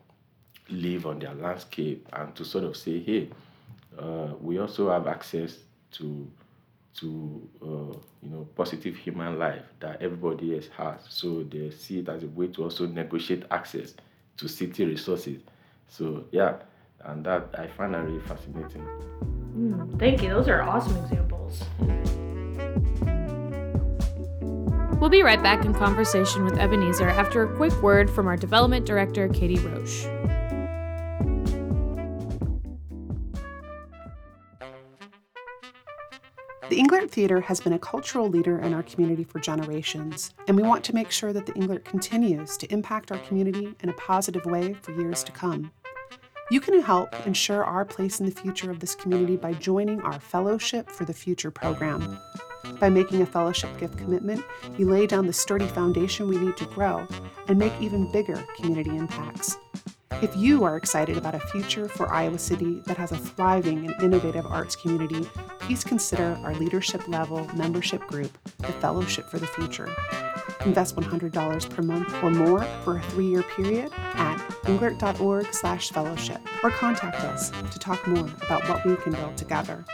live 0.69 1.05
on 1.05 1.19
their 1.19 1.33
landscape 1.33 2.07
and 2.13 2.35
to 2.35 2.43
sort 2.43 2.63
of 2.63 2.75
say, 2.75 2.99
hey, 2.99 3.29
uh, 3.97 4.33
we 4.41 4.57
also 4.57 4.89
have 4.89 5.07
access 5.07 5.57
to 5.91 6.29
to 6.95 7.49
uh, 7.61 7.97
you 8.23 8.29
know 8.29 8.47
positive 8.55 8.95
human 8.95 9.37
life 9.37 9.63
that 9.79 10.01
everybody 10.01 10.55
else 10.55 10.69
has. 10.77 11.01
So 11.09 11.43
they 11.43 11.69
see 11.71 11.99
it 11.99 12.09
as 12.09 12.23
a 12.23 12.27
way 12.27 12.47
to 12.47 12.63
also 12.63 12.87
negotiate 12.87 13.43
access 13.51 13.93
to 14.37 14.47
city 14.47 14.85
resources. 14.85 15.41
So 15.87 16.25
yeah, 16.31 16.57
and 17.03 17.25
that 17.25 17.49
I 17.57 17.67
find 17.67 17.93
that 17.93 18.03
really 18.03 18.21
fascinating. 18.21 18.87
Mm, 19.57 19.99
thank 19.99 20.21
you. 20.23 20.29
Those 20.29 20.47
are 20.47 20.61
awesome 20.61 20.95
examples. 20.97 21.63
We'll 25.05 25.11
be 25.11 25.21
right 25.21 25.43
back 25.43 25.65
in 25.65 25.73
conversation 25.75 26.43
with 26.43 26.57
Ebenezer 26.57 27.07
after 27.07 27.43
a 27.43 27.55
quick 27.57 27.79
word 27.83 28.09
from 28.09 28.25
our 28.25 28.35
development 28.35 28.87
director, 28.87 29.29
Katie 29.29 29.59
Roche. 29.59 30.05
The 36.69 36.81
Englert 36.81 37.11
Theater 37.11 37.39
has 37.41 37.61
been 37.61 37.73
a 37.73 37.77
cultural 37.77 38.29
leader 38.29 38.57
in 38.57 38.73
our 38.73 38.81
community 38.81 39.23
for 39.23 39.37
generations, 39.37 40.33
and 40.47 40.57
we 40.57 40.63
want 40.63 40.83
to 40.85 40.95
make 40.95 41.11
sure 41.11 41.31
that 41.33 41.45
the 41.45 41.53
Englert 41.53 41.85
continues 41.85 42.57
to 42.57 42.73
impact 42.73 43.11
our 43.11 43.19
community 43.19 43.75
in 43.81 43.89
a 43.89 43.93
positive 43.93 44.47
way 44.47 44.73
for 44.73 44.91
years 44.93 45.23
to 45.25 45.31
come. 45.31 45.71
You 46.49 46.59
can 46.59 46.81
help 46.81 47.13
ensure 47.27 47.63
our 47.63 47.85
place 47.85 48.19
in 48.19 48.25
the 48.25 48.31
future 48.31 48.71
of 48.71 48.79
this 48.79 48.95
community 48.95 49.37
by 49.37 49.53
joining 49.53 50.01
our 50.01 50.19
Fellowship 50.19 50.89
for 50.89 51.05
the 51.05 51.13
Future 51.13 51.51
program. 51.51 52.17
By 52.79 52.89
making 52.89 53.21
a 53.21 53.25
fellowship 53.25 53.77
gift 53.77 53.97
commitment, 53.97 54.43
you 54.77 54.89
lay 54.89 55.07
down 55.07 55.27
the 55.27 55.33
sturdy 55.33 55.67
foundation 55.67 56.27
we 56.27 56.37
need 56.37 56.57
to 56.57 56.65
grow 56.65 57.07
and 57.47 57.57
make 57.57 57.73
even 57.79 58.11
bigger 58.11 58.43
community 58.55 58.95
impacts. 58.95 59.57
If 60.21 60.35
you 60.37 60.63
are 60.63 60.77
excited 60.77 61.17
about 61.17 61.35
a 61.35 61.39
future 61.39 61.89
for 61.89 62.11
Iowa 62.11 62.39
City 62.39 62.81
that 62.85 62.97
has 62.97 63.11
a 63.11 63.17
thriving 63.17 63.85
and 63.85 64.01
innovative 64.01 64.45
arts 64.45 64.75
community, 64.75 65.27
please 65.59 65.83
consider 65.83 66.39
our 66.43 66.55
leadership 66.55 67.07
level 67.09 67.45
membership 67.53 68.01
group, 68.07 68.37
the 68.59 68.71
Fellowship 68.73 69.29
for 69.29 69.39
the 69.39 69.47
Future. 69.47 69.93
Invest 70.65 70.95
$100 70.95 71.69
per 71.69 71.81
month 71.81 72.13
or 72.23 72.31
more 72.31 72.63
for 72.83 72.97
a 72.97 73.01
three-year 73.03 73.43
period 73.43 73.91
at 74.13 74.37
englert.org 74.63 75.53
slash 75.53 75.91
fellowship 75.91 76.39
or 76.63 76.71
contact 76.71 77.19
us 77.25 77.51
to 77.71 77.77
talk 77.77 78.07
more 78.07 78.29
about 78.43 78.67
what 78.69 78.85
we 78.85 78.95
can 78.95 79.11
build 79.11 79.35
together. 79.35 79.85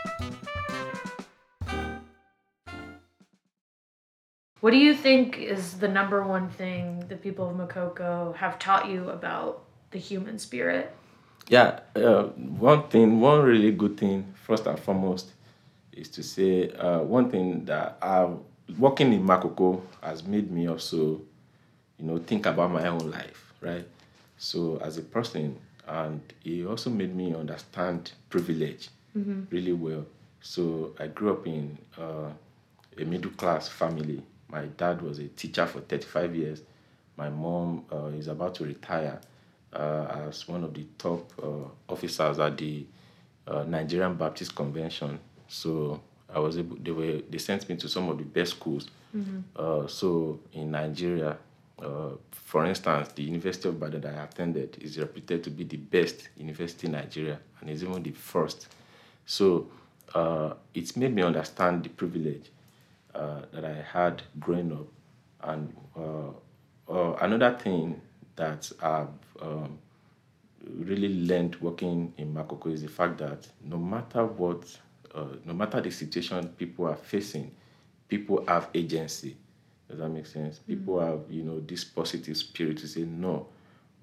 What 4.62 4.70
do 4.70 4.76
you 4.76 4.94
think 4.94 5.38
is 5.38 5.80
the 5.80 5.88
number 5.88 6.22
one 6.22 6.48
thing 6.48 7.04
the 7.08 7.16
people 7.16 7.50
of 7.50 7.56
Makoko 7.56 8.32
have 8.36 8.60
taught 8.60 8.88
you 8.88 9.10
about 9.10 9.64
the 9.90 9.98
human 9.98 10.38
spirit? 10.38 10.94
Yeah, 11.48 11.80
uh, 11.96 12.26
one 12.36 12.86
thing, 12.86 13.20
one 13.20 13.42
really 13.42 13.72
good 13.72 13.96
thing, 13.98 14.32
first 14.46 14.68
and 14.68 14.78
foremost, 14.78 15.32
is 15.90 16.08
to 16.10 16.22
say 16.22 16.70
uh, 16.70 17.00
one 17.00 17.28
thing 17.28 17.64
that 17.64 17.98
i 18.00 18.28
working 18.78 19.12
in 19.12 19.24
Makoko 19.26 19.82
has 20.00 20.22
made 20.22 20.52
me 20.52 20.68
also, 20.68 21.20
you 21.98 22.06
know, 22.06 22.18
think 22.18 22.46
about 22.46 22.70
my 22.70 22.86
own 22.86 23.10
life, 23.10 23.52
right? 23.60 23.84
So 24.38 24.76
as 24.76 24.96
a 24.96 25.02
person, 25.02 25.58
and 25.88 26.20
it 26.44 26.64
also 26.66 26.88
made 26.88 27.16
me 27.16 27.34
understand 27.34 28.12
privilege 28.30 28.90
mm-hmm. 29.18 29.42
really 29.50 29.72
well. 29.72 30.06
So 30.40 30.94
I 31.00 31.08
grew 31.08 31.32
up 31.32 31.48
in 31.48 31.76
uh, 31.98 32.30
a 32.96 33.04
middle 33.04 33.32
class 33.32 33.68
family. 33.68 34.22
My 34.52 34.66
dad 34.66 35.00
was 35.00 35.18
a 35.18 35.28
teacher 35.28 35.66
for 35.66 35.80
35 35.80 36.36
years. 36.36 36.62
My 37.16 37.30
mom 37.30 37.84
uh, 37.90 38.06
is 38.08 38.28
about 38.28 38.54
to 38.56 38.64
retire 38.64 39.18
uh, 39.72 40.26
as 40.28 40.46
one 40.46 40.62
of 40.62 40.74
the 40.74 40.84
top 40.98 41.32
uh, 41.42 41.92
officers 41.92 42.38
at 42.38 42.58
the 42.58 42.84
uh, 43.46 43.64
Nigerian 43.64 44.14
Baptist 44.14 44.54
Convention. 44.54 45.18
So 45.48 46.00
I 46.32 46.38
was 46.38 46.58
able. 46.58 46.76
They 46.76 46.90
were. 46.90 47.20
They 47.28 47.38
sent 47.38 47.68
me 47.68 47.76
to 47.76 47.88
some 47.88 48.08
of 48.10 48.18
the 48.18 48.24
best 48.24 48.52
schools. 48.52 48.88
Mm-hmm. 49.16 49.86
so 49.88 50.40
in 50.54 50.70
Nigeria, 50.70 51.36
for 52.30 52.64
instance, 52.64 53.08
the 53.12 53.22
University 53.24 53.68
of 53.68 53.74
Ibadan 53.76 54.00
that 54.02 54.14
I 54.18 54.24
attended 54.24 54.78
is 54.80 54.96
reputed 54.98 55.44
to 55.44 55.50
be 55.50 55.64
the 55.64 55.76
best 55.76 56.28
university 56.36 56.86
in 56.86 56.92
Nigeria, 56.92 57.38
and 57.60 57.68
is 57.68 57.82
even 57.82 58.02
the 58.02 58.12
first. 58.12 58.68
So 59.26 59.68
uh, 60.14 60.54
it's 60.74 60.96
made 60.96 61.14
me 61.14 61.22
understand 61.22 61.84
the 61.84 61.88
privilege 61.90 62.50
uh, 63.14 63.42
that 63.52 63.64
I 63.64 63.84
had 63.92 64.22
growing 64.40 64.72
up. 64.72 64.86
And 65.42 65.74
uh, 65.96 67.14
another 67.20 67.56
thing 67.58 68.00
that 68.36 68.70
I've 68.80 69.08
um, 69.40 69.78
really 70.78 71.26
learned 71.26 71.56
working 71.56 72.12
in 72.16 72.32
Makoko 72.34 72.72
is 72.72 72.82
the 72.82 72.88
fact 72.88 73.18
that 73.18 73.46
no 73.64 73.76
matter 73.76 74.24
what, 74.24 74.64
uh, 75.14 75.26
no 75.44 75.52
matter 75.52 75.80
the 75.80 75.90
situation 75.90 76.48
people 76.50 76.86
are 76.86 76.96
facing, 76.96 77.50
people 78.08 78.44
have 78.46 78.68
agency. 78.74 79.36
Does 79.88 79.98
that 79.98 80.08
make 80.08 80.26
sense? 80.26 80.58
Mm-hmm. 80.58 80.72
People 80.72 81.00
have, 81.00 81.20
you 81.30 81.42
know, 81.42 81.60
this 81.60 81.84
positive 81.84 82.36
spirit 82.36 82.78
to 82.78 82.88
say, 82.88 83.02
no, 83.02 83.46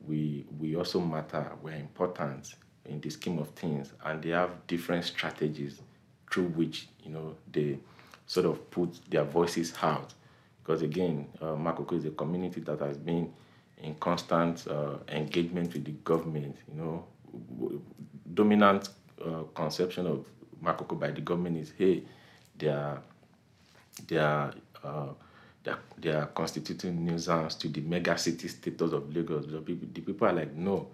we 0.08 0.46
we 0.60 0.76
also 0.76 1.00
matter. 1.00 1.52
We're 1.62 1.76
important 1.76 2.56
in 2.86 3.02
the 3.02 3.10
scheme 3.10 3.40
of 3.40 3.50
things, 3.50 3.92
and 4.04 4.22
they 4.22 4.30
have 4.30 4.52
different 4.68 5.06
strategies 5.06 5.82
through 6.32 6.48
which 6.50 6.88
you 7.04 7.12
know 7.12 7.36
they 7.52 7.80
sort 8.30 8.46
of 8.46 8.70
put 8.70 9.00
their 9.10 9.24
voices 9.24 9.74
out. 9.82 10.14
Because 10.62 10.84
again, 10.84 11.28
uh, 11.42 11.56
Makoko 11.56 11.94
is 11.98 12.06
a 12.06 12.12
community 12.12 12.62
that 12.62 12.80
has 12.80 12.96
been 12.96 13.34
in 13.80 13.96
constant 13.96 14.68
uh, 14.68 14.98
engagement 15.08 15.74
with 15.74 15.84
the 15.84 15.94
government. 16.04 16.56
You 16.72 16.80
know, 16.80 17.82
dominant 18.32 18.90
uh, 19.26 19.44
conception 19.56 20.06
of 20.06 20.28
Makoko 20.64 21.00
by 21.00 21.10
the 21.10 21.22
government 21.22 21.58
is, 21.58 21.74
hey, 21.76 22.04
they 22.56 22.68
are, 22.68 23.02
they 24.08 24.18
are, 24.18 24.54
uh, 24.84 25.08
they 25.64 25.72
are, 25.72 25.80
they 25.98 26.12
are 26.12 26.28
constituting 26.28 27.04
nuisance 27.04 27.56
to 27.56 27.68
the 27.68 27.82
mega 27.82 28.16
city 28.16 28.48
status 28.48 28.92
of 28.92 29.12
Lagos. 29.12 29.48
The 29.48 29.58
people, 29.58 29.88
the 29.92 30.02
people 30.02 30.28
are 30.28 30.34
like, 30.34 30.54
no, 30.54 30.90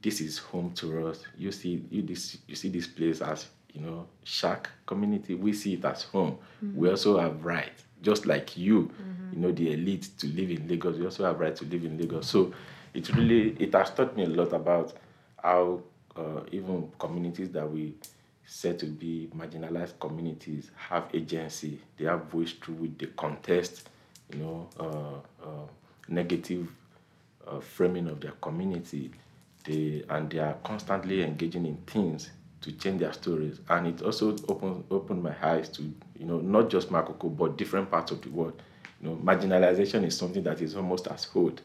this 0.00 0.20
is 0.20 0.38
home 0.38 0.70
to 0.74 1.08
us. 1.08 1.24
You 1.36 1.50
see, 1.50 1.84
you 1.90 2.02
this, 2.02 2.38
you 2.46 2.54
see 2.54 2.68
this 2.68 2.86
place 2.86 3.22
as 3.22 3.46
you 3.76 3.82
know, 3.84 4.06
shack 4.24 4.70
community. 4.86 5.34
We 5.34 5.52
see 5.52 5.74
it 5.74 5.84
as 5.84 6.04
home. 6.04 6.38
Mm-hmm. 6.64 6.78
We 6.78 6.90
also 6.90 7.18
have 7.18 7.44
right, 7.44 7.72
just 8.02 8.26
like 8.26 8.56
you, 8.56 8.84
mm-hmm. 8.84 9.34
you 9.34 9.40
know, 9.40 9.52
the 9.52 9.72
elite 9.72 10.08
to 10.18 10.26
live 10.28 10.50
in 10.50 10.66
Lagos. 10.66 10.96
We 10.96 11.04
also 11.04 11.24
have 11.24 11.38
right 11.38 11.54
to 11.56 11.64
live 11.66 11.84
in 11.84 11.98
Lagos. 11.98 12.26
So 12.26 12.52
it 12.94 13.14
really 13.14 13.50
it 13.60 13.74
has 13.74 13.90
taught 13.90 14.16
me 14.16 14.24
a 14.24 14.28
lot 14.28 14.52
about 14.52 14.94
how 15.42 15.82
uh, 16.16 16.40
even 16.50 16.90
communities 16.98 17.50
that 17.50 17.70
we 17.70 17.94
said 18.46 18.78
to 18.78 18.86
be 18.86 19.28
marginalized 19.36 19.98
communities 20.00 20.70
have 20.76 21.08
agency. 21.12 21.78
They 21.98 22.06
have 22.06 22.24
voice 22.24 22.52
through 22.52 22.76
which 22.76 22.92
they 22.98 23.06
contest, 23.06 23.90
you 24.32 24.38
know, 24.38 24.68
uh, 24.80 25.44
uh, 25.46 25.66
negative 26.08 26.68
uh, 27.46 27.60
framing 27.60 28.08
of 28.08 28.20
their 28.20 28.32
community. 28.40 29.10
They 29.64 30.04
and 30.08 30.30
they 30.30 30.38
are 30.38 30.54
constantly 30.64 31.22
engaging 31.22 31.66
in 31.66 31.76
things 31.86 32.30
to 32.62 32.72
change 32.72 33.00
their 33.00 33.12
stories. 33.12 33.60
And 33.68 33.86
it 33.86 34.02
also 34.02 34.36
opened 34.48 34.84
opened 34.90 35.22
my 35.22 35.34
eyes 35.42 35.68
to 35.70 35.82
you 36.18 36.26
know 36.26 36.38
not 36.40 36.70
just 36.70 36.90
Makoko 36.90 37.36
but 37.36 37.56
different 37.56 37.90
parts 37.90 38.10
of 38.12 38.22
the 38.22 38.30
world. 38.30 38.60
You 39.00 39.10
know, 39.10 39.16
marginalization 39.16 40.04
is 40.04 40.16
something 40.16 40.42
that 40.44 40.60
is 40.62 40.74
almost 40.74 41.06
as 41.08 41.28
old 41.34 41.60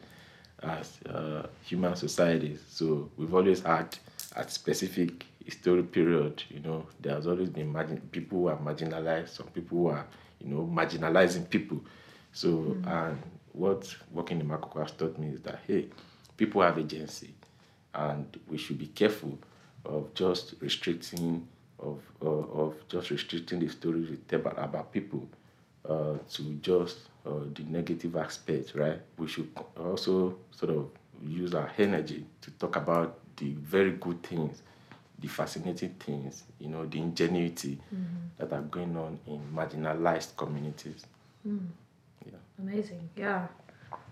as 0.62 0.98
uh, 1.08 1.46
human 1.64 1.96
societies. 1.96 2.60
So 2.68 3.10
we've 3.16 3.34
always 3.34 3.62
had 3.62 3.96
at 4.36 4.50
specific 4.50 5.24
historic 5.44 5.92
period, 5.92 6.42
you 6.48 6.60
know, 6.60 6.86
there 7.00 7.14
has 7.14 7.26
always 7.26 7.48
been 7.48 7.72
margin- 7.72 8.00
people 8.12 8.38
who 8.38 8.46
are 8.48 8.56
marginalized, 8.56 9.30
some 9.30 9.46
people 9.48 9.78
who 9.78 9.86
are, 9.88 10.06
you 10.40 10.48
know, 10.48 10.68
marginalizing 10.72 11.48
people. 11.48 11.80
So 12.32 12.48
mm-hmm. 12.48 12.88
and 12.88 13.22
what 13.52 13.94
working 14.12 14.40
in 14.40 14.48
Makoko 14.48 14.80
has 14.80 14.92
taught 14.92 15.18
me 15.18 15.28
is 15.28 15.40
that 15.42 15.60
hey, 15.66 15.88
people 16.36 16.62
have 16.62 16.78
agency, 16.78 17.34
and 17.94 18.38
we 18.48 18.56
should 18.56 18.78
be 18.78 18.86
careful 18.86 19.38
of 19.84 20.12
just 20.14 20.54
restricting 20.60 21.46
of 21.78 22.00
uh, 22.22 22.28
of 22.28 22.74
just 22.88 23.10
restricting 23.10 23.58
the 23.60 23.68
stories 23.68 24.08
we 24.10 24.16
tell 24.16 24.40
about, 24.40 24.58
about 24.58 24.92
people 24.92 25.26
uh, 25.88 26.14
to 26.30 26.42
just 26.62 26.98
uh, 27.26 27.30
the 27.54 27.62
negative 27.64 28.16
aspects, 28.16 28.74
right? 28.74 29.00
We 29.18 29.26
should 29.26 29.50
also 29.76 30.38
sort 30.50 30.72
of 30.72 30.90
use 31.24 31.54
our 31.54 31.70
energy 31.78 32.24
to 32.40 32.50
talk 32.52 32.76
about 32.76 33.18
the 33.36 33.52
very 33.52 33.92
good 33.92 34.22
things, 34.22 34.62
the 35.18 35.28
fascinating 35.28 35.94
things, 36.00 36.44
you 36.58 36.68
know, 36.68 36.86
the 36.86 36.98
ingenuity 36.98 37.78
mm-hmm. 37.94 38.04
that 38.38 38.52
are 38.52 38.62
going 38.62 38.96
on 38.96 39.18
in 39.26 39.40
marginalized 39.54 40.36
communities. 40.36 41.04
Mm. 41.46 41.66
Yeah. 42.24 42.38
Amazing. 42.58 43.08
Yeah. 43.16 43.46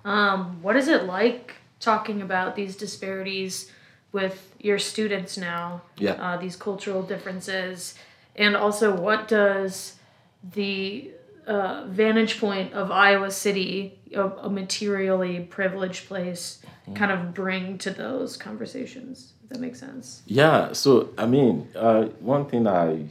Um, 0.04 0.62
what 0.62 0.76
is 0.76 0.88
it 0.88 1.04
like 1.04 1.54
talking 1.78 2.22
about 2.22 2.56
these 2.56 2.76
disparities? 2.76 3.70
With 4.12 4.54
your 4.58 4.78
students 4.78 5.36
now. 5.36 5.82
Yeah. 5.96 6.12
Uh, 6.12 6.36
these 6.36 6.56
cultural 6.56 7.02
differences, 7.02 7.94
and 8.36 8.56
also 8.56 8.94
what 8.94 9.28
does 9.28 9.96
the 10.54 11.10
uh, 11.46 11.84
vantage 11.88 12.40
point 12.40 12.72
of 12.72 12.90
Iowa 12.90 13.30
City, 13.30 13.98
a, 14.14 14.28
a 14.28 14.50
materially 14.50 15.40
privileged 15.40 16.06
place, 16.06 16.62
mm-hmm. 16.82 16.94
kind 16.94 17.12
of 17.12 17.34
bring 17.34 17.78
to 17.78 17.90
those 17.90 18.36
conversations? 18.36 19.32
If 19.44 19.50
that 19.50 19.60
makes 19.60 19.80
sense. 19.80 20.22
Yeah. 20.26 20.72
So 20.72 21.10
I 21.16 21.26
mean, 21.26 21.68
uh, 21.76 22.04
one 22.20 22.46
thing 22.46 22.66
I 22.66 23.06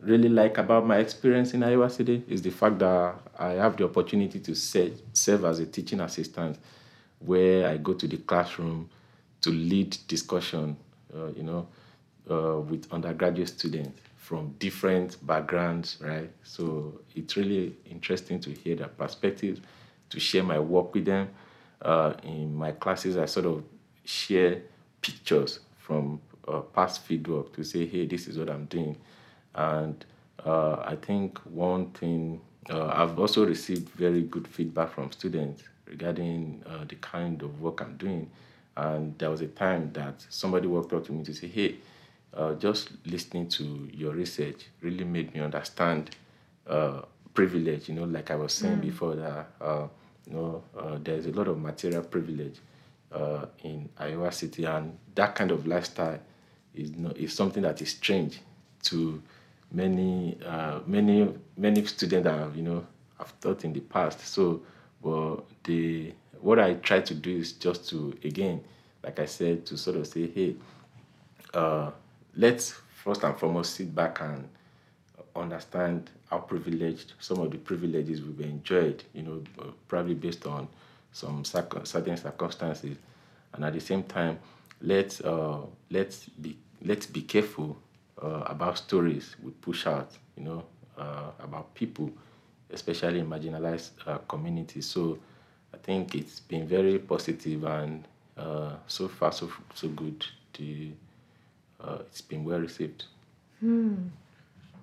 really 0.00 0.28
like 0.28 0.58
about 0.58 0.86
my 0.86 0.98
experience 0.98 1.54
in 1.54 1.62
Iowa 1.62 1.88
City 1.88 2.22
is 2.28 2.42
the 2.42 2.50
fact 2.50 2.78
that 2.80 3.14
I 3.38 3.50
have 3.52 3.76
the 3.76 3.84
opportunity 3.84 4.38
to 4.40 4.54
serve, 4.54 5.00
serve 5.12 5.44
as 5.44 5.58
a 5.60 5.66
teaching 5.66 6.00
assistant, 6.00 6.58
where 7.20 7.68
I 7.68 7.78
go 7.78 7.94
to 7.94 8.06
the 8.06 8.18
classroom 8.18 8.90
to 9.44 9.50
lead 9.50 9.94
discussion, 10.08 10.74
uh, 11.14 11.26
you 11.36 11.42
know, 11.42 11.68
uh, 12.30 12.58
with 12.60 12.90
undergraduate 12.90 13.50
students 13.50 14.00
from 14.16 14.54
different 14.58 15.18
backgrounds, 15.26 15.98
right? 16.00 16.30
So 16.42 16.98
it's 17.14 17.36
really 17.36 17.76
interesting 17.90 18.40
to 18.40 18.50
hear 18.50 18.74
their 18.74 18.88
perspectives, 18.88 19.60
to 20.08 20.18
share 20.18 20.42
my 20.42 20.58
work 20.58 20.94
with 20.94 21.04
them. 21.04 21.28
Uh, 21.82 22.14
in 22.22 22.54
my 22.54 22.72
classes, 22.72 23.18
I 23.18 23.26
sort 23.26 23.44
of 23.44 23.64
share 24.06 24.62
pictures 25.02 25.60
from 25.76 26.22
past 26.74 27.06
fieldwork 27.06 27.52
to 27.56 27.64
say, 27.64 27.84
hey, 27.84 28.06
this 28.06 28.26
is 28.26 28.38
what 28.38 28.48
I'm 28.48 28.64
doing. 28.64 28.96
And 29.54 30.02
uh, 30.42 30.76
I 30.86 30.96
think 30.96 31.38
one 31.40 31.90
thing, 31.90 32.40
uh, 32.70 32.86
I've 32.86 33.18
also 33.18 33.44
received 33.44 33.90
very 33.90 34.22
good 34.22 34.48
feedback 34.48 34.94
from 34.94 35.12
students 35.12 35.64
regarding 35.86 36.62
uh, 36.66 36.84
the 36.88 36.96
kind 36.96 37.42
of 37.42 37.60
work 37.60 37.82
I'm 37.82 37.98
doing. 37.98 38.30
And 38.76 39.16
there 39.18 39.30
was 39.30 39.40
a 39.40 39.46
time 39.46 39.90
that 39.92 40.24
somebody 40.28 40.66
walked 40.66 40.92
up 40.92 41.06
to 41.06 41.12
me 41.12 41.24
to 41.24 41.34
say, 41.34 41.46
hey, 41.46 41.76
uh, 42.36 42.54
just 42.54 42.90
listening 43.06 43.48
to 43.48 43.88
your 43.92 44.12
research 44.12 44.66
really 44.80 45.04
made 45.04 45.32
me 45.34 45.40
understand 45.40 46.10
uh, 46.66 47.02
privilege. 47.32 47.88
You 47.88 47.94
know, 47.94 48.04
like 48.04 48.30
I 48.30 48.36
was 48.36 48.52
saying 48.52 48.78
mm. 48.78 48.82
before, 48.82 49.14
that 49.16 49.50
uh, 49.60 49.86
you 50.26 50.32
know 50.32 50.64
uh, 50.76 50.98
there's 51.02 51.26
a 51.26 51.30
lot 51.32 51.48
of 51.48 51.60
material 51.60 52.02
privilege 52.02 52.56
uh, 53.12 53.46
in 53.62 53.88
Iowa 53.98 54.32
City, 54.32 54.64
and 54.64 54.96
that 55.14 55.34
kind 55.34 55.50
of 55.50 55.66
lifestyle 55.66 56.18
is 56.74 56.90
know, 56.96 57.10
is 57.10 57.32
something 57.32 57.62
that 57.62 57.80
is 57.80 57.90
strange 57.90 58.40
to 58.84 59.22
many 59.72 60.38
uh, 60.44 60.80
many 60.86 61.28
many 61.56 61.84
students 61.84 62.24
that 62.24 62.38
have 62.38 62.56
you 62.56 62.62
know 62.62 62.86
have 63.18 63.38
taught 63.40 63.64
in 63.64 63.72
the 63.72 63.80
past. 63.80 64.26
So, 64.26 64.62
well, 65.02 65.44
the 65.64 66.12
what 66.44 66.58
I 66.58 66.74
try 66.74 67.00
to 67.00 67.14
do 67.14 67.36
is 67.36 67.52
just 67.52 67.88
to 67.90 68.16
again, 68.24 68.62
like 69.02 69.18
I 69.18 69.26
said, 69.26 69.64
to 69.66 69.76
sort 69.76 69.96
of 69.96 70.06
say, 70.06 70.28
hey 70.28 70.56
let's 72.36 72.74
first 73.02 73.22
and 73.22 73.36
foremost 73.36 73.74
sit 73.74 73.94
back 73.94 74.20
and 74.20 74.48
understand 75.36 76.10
how 76.30 76.38
privileged 76.38 77.12
some 77.20 77.38
of 77.38 77.50
the 77.50 77.58
privileges 77.58 78.22
we've 78.22 78.40
enjoyed, 78.40 79.02
you 79.12 79.22
know, 79.22 79.42
uh, 79.60 79.70
probably 79.88 80.14
based 80.14 80.46
on 80.46 80.68
some 81.12 81.44
certain 81.44 82.16
circumstances, 82.16 82.96
and 83.52 83.64
at 83.64 83.72
the 83.72 83.80
same 83.80 84.02
time, 84.02 84.38
let's 84.80 85.20
uh, 85.20 85.60
let's 85.90 86.24
be 86.28 86.56
let's 86.84 87.06
be 87.06 87.22
careful 87.22 87.76
uh, 88.22 88.44
about 88.46 88.78
stories 88.78 89.36
we 89.42 89.50
push 89.52 89.86
out, 89.86 90.10
you 90.36 90.44
know, 90.44 90.64
uh, 90.98 91.30
about 91.40 91.74
people, 91.74 92.10
especially 92.70 93.20
in 93.20 93.28
marginalized 93.28 93.90
uh, 94.06 94.18
communities. 94.28 94.86
So, 94.86 95.18
think 95.84 96.14
it's 96.14 96.40
been 96.40 96.66
very 96.66 96.98
positive 96.98 97.64
and 97.64 98.06
uh, 98.36 98.72
so 98.86 99.08
far 99.08 99.32
so 99.32 99.50
so 99.74 99.88
good. 99.88 100.24
The 100.58 100.90
uh, 101.80 101.98
it's 102.00 102.20
been 102.20 102.44
well 102.44 102.60
received. 102.60 103.04
Hmm. 103.60 103.94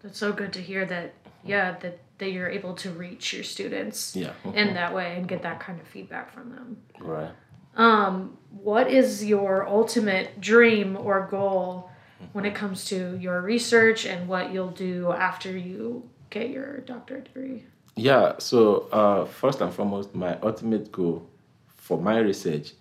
That's 0.02 0.18
so 0.18 0.32
good 0.32 0.54
to 0.54 0.62
hear 0.62 0.86
that. 0.86 1.14
Yeah, 1.44 1.78
that 1.80 2.00
that 2.20 2.32
you're 2.32 2.50
able 2.50 2.76
to 2.76 2.92
reach 2.92 3.34
your 3.34 3.44
students. 3.44 4.16
Yeah. 4.16 4.34
in 4.54 4.74
that 4.76 4.94
way 4.94 5.16
and 5.18 5.28
get 5.28 5.42
that 5.42 5.60
kind 5.60 5.80
of 5.82 5.88
feedback 5.88 6.32
from 6.34 6.50
them. 6.52 6.78
Right. 7.00 7.32
Um, 7.76 8.38
what 8.52 8.92
is 8.92 9.24
your 9.26 9.68
ultimate 9.68 10.40
dream 10.42 10.98
or 10.98 11.28
goal 11.30 11.90
when 12.34 12.46
it 12.46 12.54
comes 12.54 12.86
to 12.86 13.18
your 13.18 13.42
research 13.42 14.06
and 14.06 14.28
what 14.28 14.52
you'll 14.54 14.72
do 14.72 15.12
after 15.12 15.58
you 15.58 16.10
get 16.30 16.50
your 16.50 16.80
doctorate 16.82 17.26
degree? 17.26 17.64
Yeah, 17.96 18.36
so 18.40 18.88
uh, 18.92 19.26
first 19.26 19.62
and 19.62 19.74
foremost, 19.74 20.16
my 20.16 20.38
ultimate 20.42 20.92
goal 20.92 21.28
for 21.76 21.98
my 21.98 22.20
research 22.20 22.74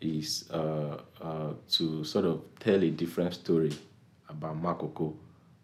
is 0.00 0.48
uh, 0.50 0.98
uh, 1.20 1.52
to 1.70 2.04
sort 2.04 2.24
of 2.24 2.42
tell 2.60 2.82
a 2.82 2.90
different 2.90 3.34
story 3.34 3.72
about 4.28 4.60
Makoko, 4.60 5.14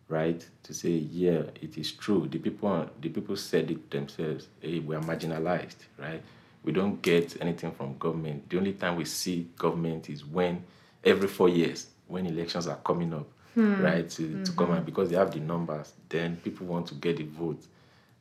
right? 0.09 0.45
To 0.65 0.75
say, 0.75 0.91
yeah, 0.91 1.43
it 1.61 1.77
is 1.79 1.93
true. 1.93 2.29
The 2.31 2.39
people, 2.39 2.89
the 3.01 3.09
people 3.09 3.37
said 3.37 3.71
it 3.71 3.91
themselves. 3.91 4.49
Hey, 4.61 4.79
we 4.81 4.97
are 4.97 5.01
marginalized, 5.01 5.77
right? 5.99 6.23
We 6.65 6.73
don't 6.73 7.01
get 7.03 7.41
anything 7.41 7.73
from 7.73 7.97
government. 7.99 8.49
The 8.51 8.59
only 8.59 8.73
time 8.73 8.97
we 8.97 9.05
see 9.05 9.49
government 9.57 10.11
is 10.11 10.25
when 10.25 10.65
every 11.05 11.29
four 11.29 11.49
years, 11.49 11.87
when 12.07 12.27
elections 12.27 12.67
are 12.67 12.77
coming 12.77 13.15
up, 13.15 13.29
hmm. 13.55 13.83
right? 13.83 14.09
To, 14.11 14.23
mm-hmm. 14.23 14.43
to 14.45 14.53
come 14.53 14.73
out 14.73 14.85
because 14.85 15.11
they 15.11 15.17
have 15.17 15.31
the 15.31 15.41
numbers. 15.41 15.93
Then 16.09 16.37
people 16.37 16.67
want 16.67 16.87
to 16.89 16.95
get 16.95 17.17
the 17.17 17.25
vote. 17.25 17.65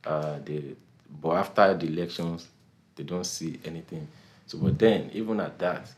Uh, 0.06 0.40
they, 0.44 0.76
but 1.22 1.32
after 1.32 1.74
the 1.74 1.88
elections, 1.88 2.48
they 2.96 3.04
don't 3.04 3.26
see 3.26 3.60
anything. 3.66 4.08
So, 4.46 4.58
but 4.58 4.80
then 4.80 5.10
even 5.14 5.40
at 5.40 5.60
that, 5.60 5.90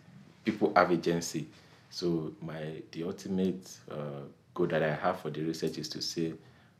people 0.43 0.73
have 0.75 0.91
agency. 0.91 1.47
So 1.89 2.33
my 2.41 2.81
the 2.91 3.03
ultimate 3.03 3.69
uh, 3.89 4.21
goal 4.53 4.67
that 4.67 4.83
I 4.83 4.93
have 4.93 5.21
for 5.21 5.29
the 5.29 5.41
research 5.41 5.77
is 5.77 5.89
to 5.89 6.01
say, 6.01 6.33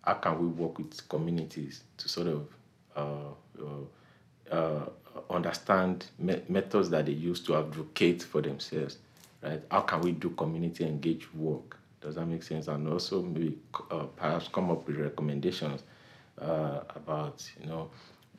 how 0.03 0.15
can 0.15 0.39
we 0.39 0.47
work 0.47 0.77
with 0.77 1.08
communities 1.10 1.84
to 1.97 2.10
sort 2.10 2.27
of 2.27 2.47
uh, 2.95 3.62
uh, 3.62 4.51
uh 4.55 4.89
understand 5.29 6.05
me- 6.17 6.41
methods 6.47 6.89
that 6.89 7.05
they 7.05 7.12
use 7.12 7.41
to 7.41 7.55
advocate 7.55 8.23
for 8.23 8.41
themselves, 8.41 8.97
right? 9.41 9.62
How 9.69 9.82
can 9.82 10.01
we 10.01 10.12
do 10.12 10.29
community 10.32 10.86
engaged 10.86 11.27
work? 11.34 11.77
Does 12.01 12.15
that 12.15 12.25
make 12.25 12.43
sense? 12.43 12.67
And 12.67 12.88
also 12.88 13.21
maybe 13.21 13.58
uh, 13.91 14.05
perhaps 14.15 14.47
come 14.47 14.71
up 14.71 14.88
with 14.88 14.97
recommendations 14.97 15.84
uh, 16.41 16.82
about 16.95 17.49
you 17.60 17.67
know 17.67 17.89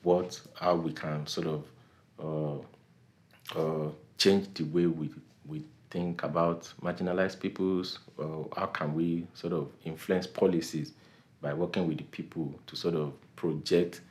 what 0.03 0.41
how 0.55 0.75
we 0.75 0.93
can 0.93 1.27
sort 1.27 1.47
of 1.47 2.65
change 4.21 4.53
the 4.55 4.65
way 4.65 4.87
we 4.87 5.11
we 5.47 5.65
think 5.91 6.23
about 6.23 6.73
marginalized 6.83 7.41
peoples? 7.41 7.99
Uh, 8.19 8.45
how 8.57 8.67
can 8.67 8.95
we 8.95 9.27
sort 9.35 9.53
of 9.53 9.71
influence 9.85 10.27
policies 10.27 10.93
by 11.41 11.55
working 11.55 11.89
with 11.89 11.99
the 11.99 12.05
people 12.05 12.55
to 12.67 12.77
sort 12.77 12.95
of 12.95 13.13
project 13.35 14.03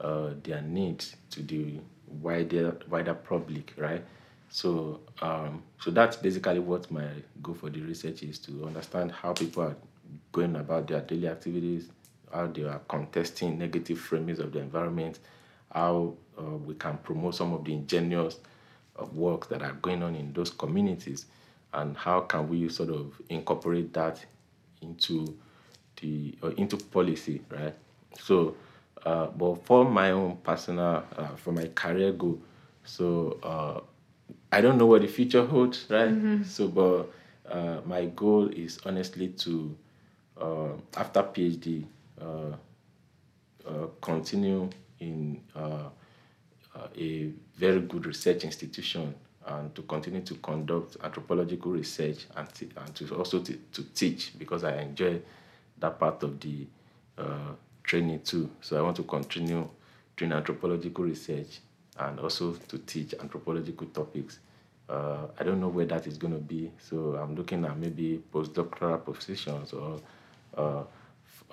uh, 0.00 0.30
their 0.42 0.60
needs 0.62 1.16
to 1.30 1.42
the 1.42 1.78
wider 2.20 2.76
wider 2.90 3.14
public, 3.14 3.72
right? 3.76 4.04
So, 4.50 5.00
um, 5.22 5.62
so 5.80 5.90
that's 5.90 6.16
basically 6.16 6.58
what 6.58 6.90
my 6.90 7.08
goal 7.42 7.54
for 7.54 7.70
the 7.70 7.80
research 7.80 8.22
is 8.22 8.38
to 8.40 8.66
understand 8.66 9.10
how 9.12 9.32
people 9.32 9.62
are 9.62 9.76
going 10.32 10.56
about 10.56 10.88
their 10.88 11.00
daily 11.00 11.28
activities, 11.28 11.88
how 12.32 12.46
they 12.46 12.62
are 12.64 12.80
contesting 12.88 13.58
negative 13.58 13.98
framings 13.98 14.38
of 14.38 14.52
the 14.52 14.58
environment, 14.58 15.18
how 15.72 16.14
uh, 16.38 16.42
we 16.42 16.74
can 16.74 16.98
promote 16.98 17.34
some 17.34 17.52
of 17.52 17.64
the 17.64 17.72
ingenious 17.72 18.38
of 18.96 19.16
work 19.16 19.48
that 19.48 19.62
are 19.62 19.72
going 19.74 20.02
on 20.02 20.14
in 20.14 20.32
those 20.32 20.50
communities 20.50 21.26
and 21.74 21.96
how 21.96 22.20
can 22.20 22.48
we 22.48 22.68
sort 22.68 22.90
of 22.90 23.20
incorporate 23.28 23.92
that 23.92 24.24
into 24.82 25.36
the 26.00 26.34
uh, 26.42 26.48
into 26.50 26.76
policy 26.76 27.40
right 27.50 27.74
so 28.18 28.56
uh, 29.04 29.26
but 29.26 29.64
for 29.64 29.84
my 29.84 30.10
own 30.10 30.36
personal 30.38 31.04
uh, 31.16 31.28
for 31.36 31.52
my 31.52 31.66
career 31.68 32.12
goal 32.12 32.40
so 32.84 33.38
uh, 33.42 33.80
i 34.50 34.60
don't 34.60 34.76
know 34.78 34.86
what 34.86 35.02
the 35.02 35.08
future 35.08 35.44
holds 35.46 35.86
right 35.88 36.10
mm-hmm. 36.10 36.42
so 36.42 36.68
but 36.68 37.10
uh, 37.50 37.80
my 37.86 38.06
goal 38.06 38.48
is 38.48 38.78
honestly 38.84 39.28
to 39.28 39.74
uh, 40.40 40.72
after 40.96 41.22
phd 41.22 41.84
continue 44.00 44.68
in 45.00 45.40
uh, 45.54 45.88
a 46.96 47.30
very 47.56 47.80
good 47.80 48.06
research 48.06 48.44
institution 48.44 49.14
and 49.46 49.74
to 49.74 49.82
continue 49.82 50.20
to 50.20 50.34
conduct 50.36 50.96
anthropological 51.02 51.72
research 51.72 52.26
and, 52.36 52.48
and 52.76 52.94
to 52.94 53.14
also 53.16 53.40
t- 53.40 53.58
to 53.72 53.82
teach 53.94 54.32
because 54.38 54.64
I 54.64 54.76
enjoy 54.80 55.20
that 55.78 55.98
part 55.98 56.22
of 56.22 56.38
the 56.40 56.66
uh, 57.18 57.52
training 57.82 58.20
too. 58.20 58.50
So 58.60 58.78
I 58.78 58.82
want 58.82 58.96
to 58.96 59.02
continue 59.02 59.68
doing 60.16 60.32
anthropological 60.32 61.04
research 61.04 61.60
and 61.98 62.20
also 62.20 62.52
to 62.52 62.78
teach 62.78 63.14
anthropological 63.20 63.88
topics. 63.88 64.38
Uh, 64.88 65.26
I 65.38 65.44
don't 65.44 65.60
know 65.60 65.68
where 65.68 65.86
that 65.86 66.06
is 66.06 66.16
going 66.18 66.34
to 66.34 66.40
be, 66.40 66.70
so 66.78 67.16
I'm 67.20 67.34
looking 67.34 67.64
at 67.64 67.76
maybe 67.78 68.22
postdoctoral 68.32 69.04
positions 69.04 69.72
or 69.72 70.00
uh, 70.56 70.82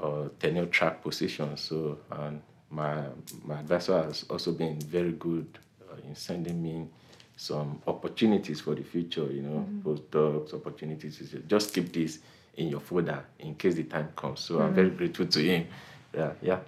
uh, 0.02 0.30
tenure 0.40 0.66
track 0.68 1.02
positions. 1.02 1.62
So 1.62 2.00
and 2.12 2.42
my 2.70 3.04
my 3.44 3.60
advisor 3.60 4.04
has 4.04 4.26
also 4.30 4.52
been 4.52 4.80
very 4.80 5.14
good 5.14 5.48
uh, 5.90 5.96
in 6.08 6.16
sending 6.16 6.62
me 6.62 6.88
some 7.36 7.82
opportunities 7.88 8.62
for 8.62 8.76
the 8.76 8.84
future. 8.84 9.32
You 9.32 9.42
know, 9.42 9.66
mm-hmm. 9.68 9.88
postdocs 9.88 10.54
opportunities. 10.54 11.36
Just 11.48 11.74
keep 11.74 11.92
this 11.94 12.20
in 12.56 12.70
your 12.70 12.80
folder 12.80 13.24
in 13.40 13.56
case 13.56 13.76
the 13.76 13.84
time 13.84 14.10
comes. 14.16 14.42
So 14.42 14.56
mm-hmm. 14.56 14.64
I'm 14.64 14.74
very 14.74 14.90
grateful 14.90 15.28
to 15.28 15.40
him. 15.42 15.68
Yeah, 16.14 16.32
yeah. 16.42 16.60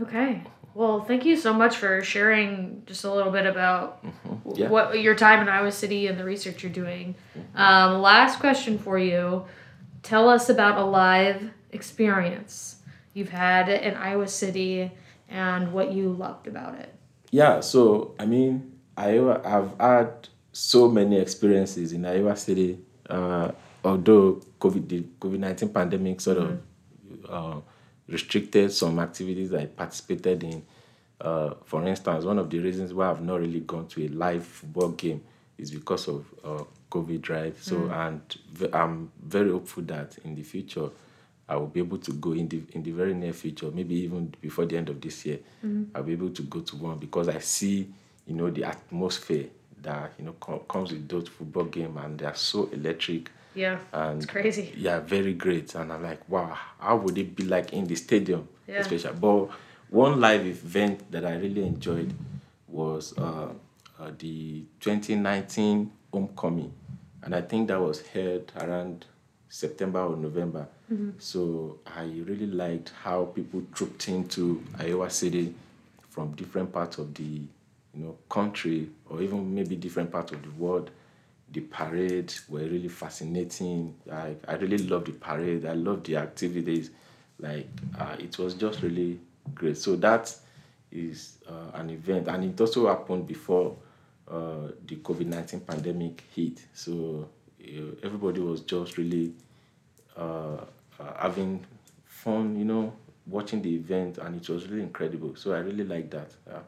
Okay. 0.00 0.42
Well, 0.74 1.04
thank 1.04 1.24
you 1.24 1.36
so 1.36 1.54
much 1.54 1.78
for 1.78 2.02
sharing 2.02 2.82
just 2.84 3.04
a 3.04 3.12
little 3.12 3.32
bit 3.32 3.46
about 3.46 4.04
Mm-hmm. 4.04 4.62
Yeah. 4.62 4.68
what 4.68 5.00
your 5.00 5.14
time 5.14 5.40
in 5.42 5.48
Iowa 5.48 5.72
City 5.72 6.06
and 6.06 6.18
the 6.18 6.24
research 6.24 6.62
you're 6.62 6.72
doing. 6.72 7.14
Um, 7.54 8.00
last 8.00 8.38
question 8.38 8.78
for 8.78 8.98
you. 8.98 9.44
Tell 10.02 10.28
us 10.28 10.48
about 10.48 10.78
a 10.78 10.84
live 10.84 11.50
experience 11.80 12.54
you've 13.14 13.34
had 13.46 13.68
in 13.68 13.94
Iowa 13.94 14.28
City 14.28 14.90
and 15.28 15.72
what 15.72 15.92
you 15.96 16.04
loved 16.24 16.46
about 16.52 16.74
it. 16.84 16.92
Yeah, 17.30 17.60
so 17.60 18.14
I 18.18 18.26
mean, 18.26 18.52
Iowa, 18.96 19.40
I've 19.44 19.72
had 19.78 20.28
so 20.52 20.88
many 20.88 21.16
experiences 21.20 21.92
in 21.92 22.04
Iowa 22.04 22.34
City. 22.36 22.78
Uh, 23.08 23.52
although 23.84 24.40
COVID, 24.58 24.88
the 24.88 25.00
COVID 25.20 25.38
nineteen 25.38 25.68
pandemic 25.68 26.20
sort 26.20 26.38
of 26.38 26.48
uh, 27.28 27.60
restricted 28.08 28.72
some 28.72 28.98
activities 28.98 29.52
I 29.52 29.66
participated 29.66 30.42
in. 30.42 30.62
Uh, 31.20 31.54
for 31.64 31.86
instance, 31.86 32.24
one 32.24 32.38
of 32.38 32.48
the 32.50 32.58
reasons 32.58 32.92
why 32.92 33.10
I've 33.10 33.22
not 33.22 33.40
really 33.40 33.60
gone 33.60 33.86
to 33.88 34.04
a 34.04 34.08
live 34.08 34.44
football 34.44 34.90
game 34.90 35.22
is 35.56 35.70
because 35.70 36.08
of 36.08 36.26
uh, 36.44 36.64
COVID, 36.90 37.28
right? 37.30 37.56
So, 37.58 37.88
and 37.90 38.20
v- 38.52 38.68
I'm 38.72 39.10
very 39.22 39.50
hopeful 39.50 39.82
that 39.84 40.18
in 40.24 40.34
the 40.34 40.42
future, 40.42 40.90
I 41.48 41.56
will 41.56 41.68
be 41.68 41.80
able 41.80 41.98
to 41.98 42.12
go 42.12 42.32
in 42.32 42.48
the 42.48 42.62
in 42.72 42.82
the 42.82 42.90
very 42.90 43.14
near 43.14 43.32
future, 43.32 43.70
maybe 43.70 43.94
even 43.96 44.34
before 44.40 44.66
the 44.66 44.76
end 44.76 44.88
of 44.88 45.00
this 45.00 45.24
year, 45.26 45.38
I'll 45.94 46.02
be 46.02 46.12
able 46.12 46.30
to 46.30 46.42
go 46.42 46.60
to 46.60 46.76
one 46.76 46.98
because 46.98 47.28
I 47.28 47.38
see, 47.38 47.88
you 48.26 48.34
know, 48.34 48.50
the 48.50 48.64
atmosphere 48.64 49.46
that 49.82 50.12
you 50.18 50.24
know 50.24 50.34
co- 50.40 50.58
comes 50.68 50.90
with 50.92 51.08
those 51.08 51.28
football 51.28 51.64
game, 51.64 51.96
and 51.98 52.18
they 52.18 52.26
are 52.26 52.34
so 52.34 52.68
electric. 52.72 53.30
Yeah, 53.54 53.78
And 53.92 54.18
it's 54.22 54.26
crazy. 54.30 54.74
Yeah, 54.76 55.00
very 55.00 55.32
great. 55.32 55.74
And 55.76 55.90
I'm 55.90 56.02
like, 56.02 56.28
wow, 56.28 56.58
how 56.78 56.96
would 56.98 57.16
it 57.16 57.34
be 57.34 57.44
like 57.44 57.72
in 57.72 57.86
the 57.86 57.94
stadium? 57.94 58.46
Yeah. 58.68 58.80
Especially. 58.80 59.16
But 59.18 59.48
one 59.88 60.20
live 60.20 60.44
event 60.44 61.10
that 61.10 61.24
I 61.24 61.36
really 61.36 61.64
enjoyed 61.64 62.12
was 62.68 63.16
uh, 63.16 63.48
uh, 63.98 64.10
the 64.18 64.64
2019 64.80 65.90
homecoming. 66.12 66.72
And 67.22 67.34
I 67.34 67.40
think 67.40 67.68
that 67.68 67.80
was 67.80 68.02
held 68.08 68.52
around 68.60 69.06
September 69.56 70.00
or 70.00 70.16
November. 70.16 70.68
So 71.18 71.78
I 71.86 72.04
really 72.04 72.46
liked 72.46 72.92
how 73.02 73.24
people 73.24 73.62
trooped 73.74 74.08
into 74.08 74.62
Iowa 74.78 75.08
City 75.08 75.54
from 76.10 76.32
different 76.32 76.72
parts 76.72 76.98
of 76.98 77.14
the 77.14 77.22
you 77.22 78.02
know 78.04 78.16
country 78.28 78.90
or 79.08 79.22
even 79.22 79.54
maybe 79.54 79.76
different 79.76 80.12
parts 80.12 80.32
of 80.32 80.42
the 80.42 80.50
world 80.50 80.90
the 81.52 81.60
parade 81.60 82.34
were 82.48 82.60
really 82.60 82.88
fascinating. 82.88 83.94
I, 84.12 84.34
I 84.48 84.54
really 84.54 84.78
loved 84.78 85.06
the 85.06 85.12
parade. 85.12 85.64
I 85.64 85.74
loved 85.74 86.06
the 86.06 86.16
activities. 86.16 86.90
Like 87.38 87.68
uh, 87.98 88.16
it 88.18 88.36
was 88.38 88.54
just 88.54 88.82
really 88.82 89.20
great. 89.54 89.78
So 89.78 89.96
that 89.96 90.34
is 90.90 91.38
uh, 91.48 91.70
an 91.74 91.90
event, 91.90 92.28
and 92.28 92.44
it 92.44 92.60
also 92.60 92.88
happened 92.88 93.26
before 93.26 93.76
uh, 94.28 94.68
the 94.86 94.96
COVID 94.96 95.26
nineteen 95.26 95.60
pandemic 95.60 96.24
hit. 96.34 96.62
So 96.74 97.28
everybody 98.02 98.40
was 98.40 98.60
just 98.62 98.96
really 98.98 99.32
uh, 100.16 100.20
uh, 101.00 101.12
having 101.18 101.64
fun, 102.04 102.56
you 102.58 102.64
know, 102.64 102.92
watching 103.26 103.62
the 103.62 103.74
event, 103.74 104.18
and 104.18 104.36
it 104.36 104.48
was 104.48 104.68
really 104.68 104.82
incredible. 104.82 105.34
So 105.36 105.52
I 105.52 105.58
really 105.58 105.84
like 105.84 106.10
that. 106.10 106.30
Yeah. 106.46 106.60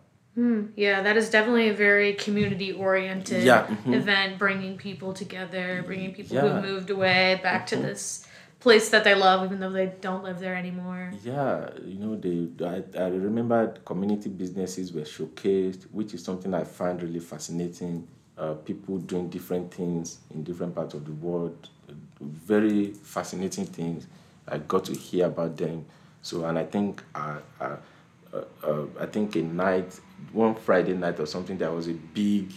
Yeah, 0.77 1.03
that 1.03 1.17
is 1.17 1.31
definitely 1.31 1.69
a 1.71 1.75
very 1.75 2.13
community 2.15 2.71
oriented 2.73 3.43
Yeah, 3.43 3.67
mhm. 3.67 3.93
event, 3.95 4.39
bringing 4.39 4.77
people 4.77 5.13
together, 5.13 5.83
bringing 5.85 6.15
people 6.15 6.37
Yeah. 6.37 6.61
who 6.61 6.69
moved 6.69 6.91
away 6.91 7.41
back 7.43 7.67
to 7.69 7.77
this 7.77 8.25
place 8.61 8.89
that 8.91 9.03
they 9.03 9.17
love, 9.17 9.45
even 9.45 9.59
though 9.59 9.73
they 9.73 9.93
don't 10.01 10.23
live 10.23 10.39
there 10.39 10.55
anymore. 10.55 11.13
Yeah, 11.25 11.71
you 11.85 11.99
know, 11.99 12.15
they 12.15 12.39
I, 12.65 12.85
I 13.07 13.09
remember 13.09 13.75
community 13.85 14.29
businesses 14.29 14.93
were 14.93 15.03
showcased, 15.03 15.83
which 15.91 16.15
is 16.15 16.23
something 16.23 16.55
I 16.55 16.63
find 16.65 17.03
really 17.03 17.21
fascinating. 17.21 18.07
Uh, 18.37 18.55
people 18.55 18.99
doing 18.99 19.29
different 19.29 19.75
things 19.75 20.19
in 20.33 20.45
different 20.45 20.73
parts 20.73 20.95
of 20.95 21.05
the 21.05 21.13
world, 21.27 21.69
very 22.20 22.87
fascinating 22.92 23.66
things. 23.66 24.07
I 24.46 24.59
got 24.59 24.85
to 24.87 24.92
hear 24.92 25.26
about 25.26 25.57
them. 25.57 25.85
So, 26.22 26.44
and 26.44 26.59
I 26.59 26.64
think 26.64 27.02
uh, 27.14 27.38
uh, 27.61 27.76
uh, 28.33 28.42
uh, 28.66 28.85
I 29.00 29.07
think 29.07 29.37
a 29.37 29.42
night, 29.42 29.98
one 30.33 30.54
Friday 30.54 30.94
night 30.94 31.20
or 31.20 31.26
something, 31.26 31.57
there 31.59 31.70
was 31.70 31.88
a 31.88 31.92
big 31.94 32.52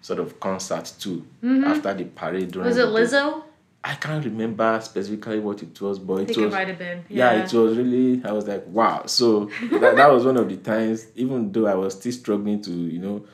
sort 0.00 0.18
of 0.20 0.38
concert 0.40 0.92
too 0.98 1.26
after 1.64 1.94
the 1.94 2.04
parade. 2.04 2.52
during 2.52 2.68
Was 2.68 2.76
it 2.76 2.82
day. 2.86 2.88
Lizzo? 2.92 3.42
I 3.82 3.94
can't 3.94 4.24
remember 4.24 4.78
specifically 4.82 5.38
what 5.38 5.62
it 5.62 5.80
was, 5.80 5.98
but 5.98 6.14
I 6.14 6.20
it 6.22 6.26
think 6.26 6.38
it 6.38 6.44
was 6.46 6.52
might 6.52 6.68
have 6.68 6.78
been. 6.78 7.04
yeah, 7.08 7.32
Yeah, 7.32 7.44
it 7.44 7.52
was 7.52 7.76
really 7.76 8.22
i 8.24 8.32
was 8.32 8.46
like 8.46 8.64
wow 8.66 9.06
so 9.06 9.44
that, 9.70 9.96
that 9.96 10.10
was 10.12 10.24
one 10.26 10.36
of 10.36 10.48
the 10.48 10.56
times 10.56 11.06
even 11.14 11.50
though 11.52 11.66
i 11.66 11.74
was 11.74 11.94
still 11.94 12.12
struggling 12.12 12.60
to 12.62 12.70
you 12.72 12.98
know 12.98 13.24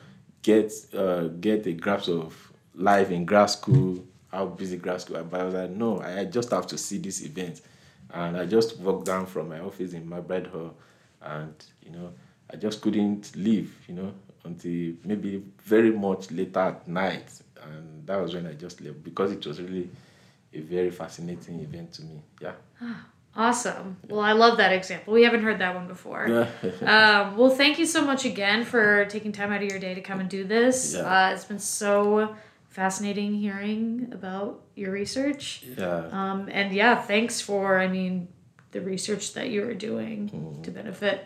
get 0.43 0.71
uh 0.95 1.23
get 1.39 1.65
a 1.65 1.73
grasp 1.73 2.09
of 2.09 2.53
life 2.75 3.09
in 3.11 3.25
grad 3.25 3.49
school 3.49 4.05
how 4.35 4.45
busy 4.45 4.77
grad 4.77 5.01
school 5.01 5.23
but 5.23 5.41
i 5.41 5.43
was 5.43 5.53
like 5.53 5.69
no 5.69 5.99
i, 5.99 6.19
I 6.19 6.25
just 6.25 6.51
have 6.51 6.67
to 6.67 6.77
see 6.77 6.97
this 6.97 7.23
event 7.23 7.61
and 8.11 8.37
i 8.37 8.45
just 8.45 8.77
walked 8.79 9.05
down 9.05 9.25
from 9.25 9.49
my 9.49 9.59
office 9.59 9.93
in 9.93 10.07
Macbride 10.07 10.51
Hall 10.51 10.75
and 11.21 11.53
you 11.81 11.91
know 11.91 12.11
i 12.51 12.55
just 12.55 12.81
couldn't 12.81 13.35
leave 13.35 13.73
you 13.87 13.95
know 13.95 14.13
until 14.43 14.93
maybe 15.03 15.43
very 15.63 15.91
much 15.91 16.31
later 16.31 16.59
at 16.59 16.87
night 16.87 17.29
and 17.63 18.05
that 18.05 18.17
was 18.17 18.33
when 18.35 18.45
i 18.45 18.53
just 18.53 18.81
left 18.81 19.03
because 19.03 19.31
it 19.31 19.45
was 19.45 19.61
really 19.61 19.89
a 20.53 20.59
very 20.59 20.91
fascinating 20.91 21.59
event 21.61 21.93
to 21.93 22.03
me 22.03 22.21
yeah 22.41 22.53
Awesome. 23.37 23.97
Well, 24.07 24.21
I 24.21 24.31
love 24.31 24.57
that 24.57 24.71
example. 24.71 25.13
We 25.13 25.23
haven't 25.23 25.43
heard 25.43 25.59
that 25.59 25.75
one 25.75 25.87
before. 25.87 26.25
um, 26.81 27.35
well, 27.35 27.49
thank 27.49 27.77
you 27.77 27.85
so 27.85 28.01
much 28.01 28.23
again 28.23 28.63
for 28.63 29.03
taking 29.05 29.33
time 29.33 29.51
out 29.51 29.61
of 29.61 29.69
your 29.69 29.79
day 29.79 29.93
to 29.93 29.99
come 29.99 30.21
and 30.21 30.29
do 30.29 30.45
this. 30.45 30.93
Yeah. 30.93 31.01
Uh, 31.01 31.33
it's 31.33 31.43
been 31.43 31.59
so 31.59 32.33
fascinating 32.79 33.33
hearing 33.45 34.09
about 34.11 34.51
your 34.75 34.91
research. 34.91 35.63
yeah 35.77 36.09
Um, 36.11 36.49
and 36.51 36.73
yeah, 36.73 36.95
thanks 37.11 37.39
for, 37.47 37.79
I 37.79 37.87
mean, 37.87 38.27
the 38.71 38.81
research 38.81 39.33
that 39.35 39.47
you 39.49 39.63
are 39.69 39.73
doing 39.89 40.19
to 40.63 40.71
benefit 40.71 41.17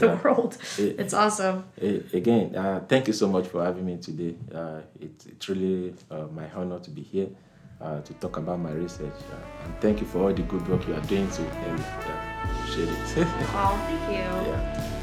the 0.00 0.06
Yeah. 0.06 0.20
world. 0.22 0.52
It- 0.78 0.96
It's 1.00 1.14
awesome. 1.14 1.58
Eh, 1.80 2.00
Again, 2.20 2.44
uh, 2.62 2.80
thank 2.92 3.04
you 3.08 3.14
so 3.22 3.26
much 3.28 3.46
for 3.52 3.64
having 3.64 3.86
me 3.86 3.96
today. 4.08 4.34
Uh, 4.58 4.80
it, 5.00 5.14
it's 5.32 5.48
really 5.48 5.94
uh, 6.10 6.26
my 6.40 6.46
honor 6.56 6.78
to 6.86 6.90
be 6.90 7.02
here 7.02 7.28
uh, 7.80 8.00
to 8.06 8.12
talk 8.22 8.36
about 8.36 8.58
my 8.68 8.72
research. 8.84 9.18
Uh, 9.32 9.64
and 9.64 9.72
thank 9.80 9.96
you 10.00 10.06
for 10.12 10.18
all 10.24 10.34
the 10.34 10.42
good 10.52 10.64
work 10.68 10.82
you 10.88 10.94
are 10.94 11.06
doing 11.12 11.28
to 11.36 11.42
help. 11.64 11.80
Yeah, 12.06 12.52
appreciate 12.52 12.90
it. 12.92 13.26
Oh, 13.56 13.74
thank 13.88 14.04
you. 14.16 14.24
yeah. 14.50 15.01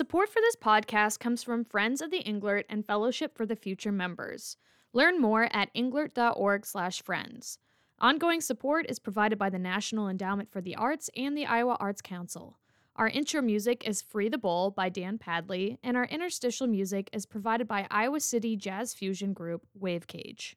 Support 0.00 0.30
for 0.30 0.40
this 0.40 0.56
podcast 0.56 1.18
comes 1.20 1.42
from 1.42 1.66
Friends 1.66 2.00
of 2.00 2.10
the 2.10 2.22
Englert 2.22 2.64
and 2.70 2.86
Fellowship 2.86 3.36
for 3.36 3.44
the 3.44 3.54
Future 3.54 3.92
members. 3.92 4.56
Learn 4.94 5.20
more 5.20 5.50
at 5.52 5.68
englert.org/friends. 5.74 7.58
Ongoing 7.98 8.40
support 8.40 8.86
is 8.88 8.98
provided 8.98 9.38
by 9.38 9.50
the 9.50 9.58
National 9.58 10.08
Endowment 10.08 10.50
for 10.50 10.62
the 10.62 10.74
Arts 10.74 11.10
and 11.14 11.36
the 11.36 11.44
Iowa 11.44 11.76
Arts 11.78 12.00
Council. 12.00 12.58
Our 12.96 13.08
intro 13.08 13.42
music 13.42 13.86
is 13.86 14.00
Free 14.00 14.30
the 14.30 14.38
Bowl 14.38 14.70
by 14.70 14.88
Dan 14.88 15.18
Padley, 15.18 15.78
and 15.82 15.98
our 15.98 16.06
interstitial 16.06 16.66
music 16.66 17.10
is 17.12 17.26
provided 17.26 17.68
by 17.68 17.86
Iowa 17.90 18.20
City 18.20 18.56
jazz 18.56 18.94
fusion 18.94 19.34
group 19.34 19.66
Wave 19.74 20.06
Cage. 20.06 20.56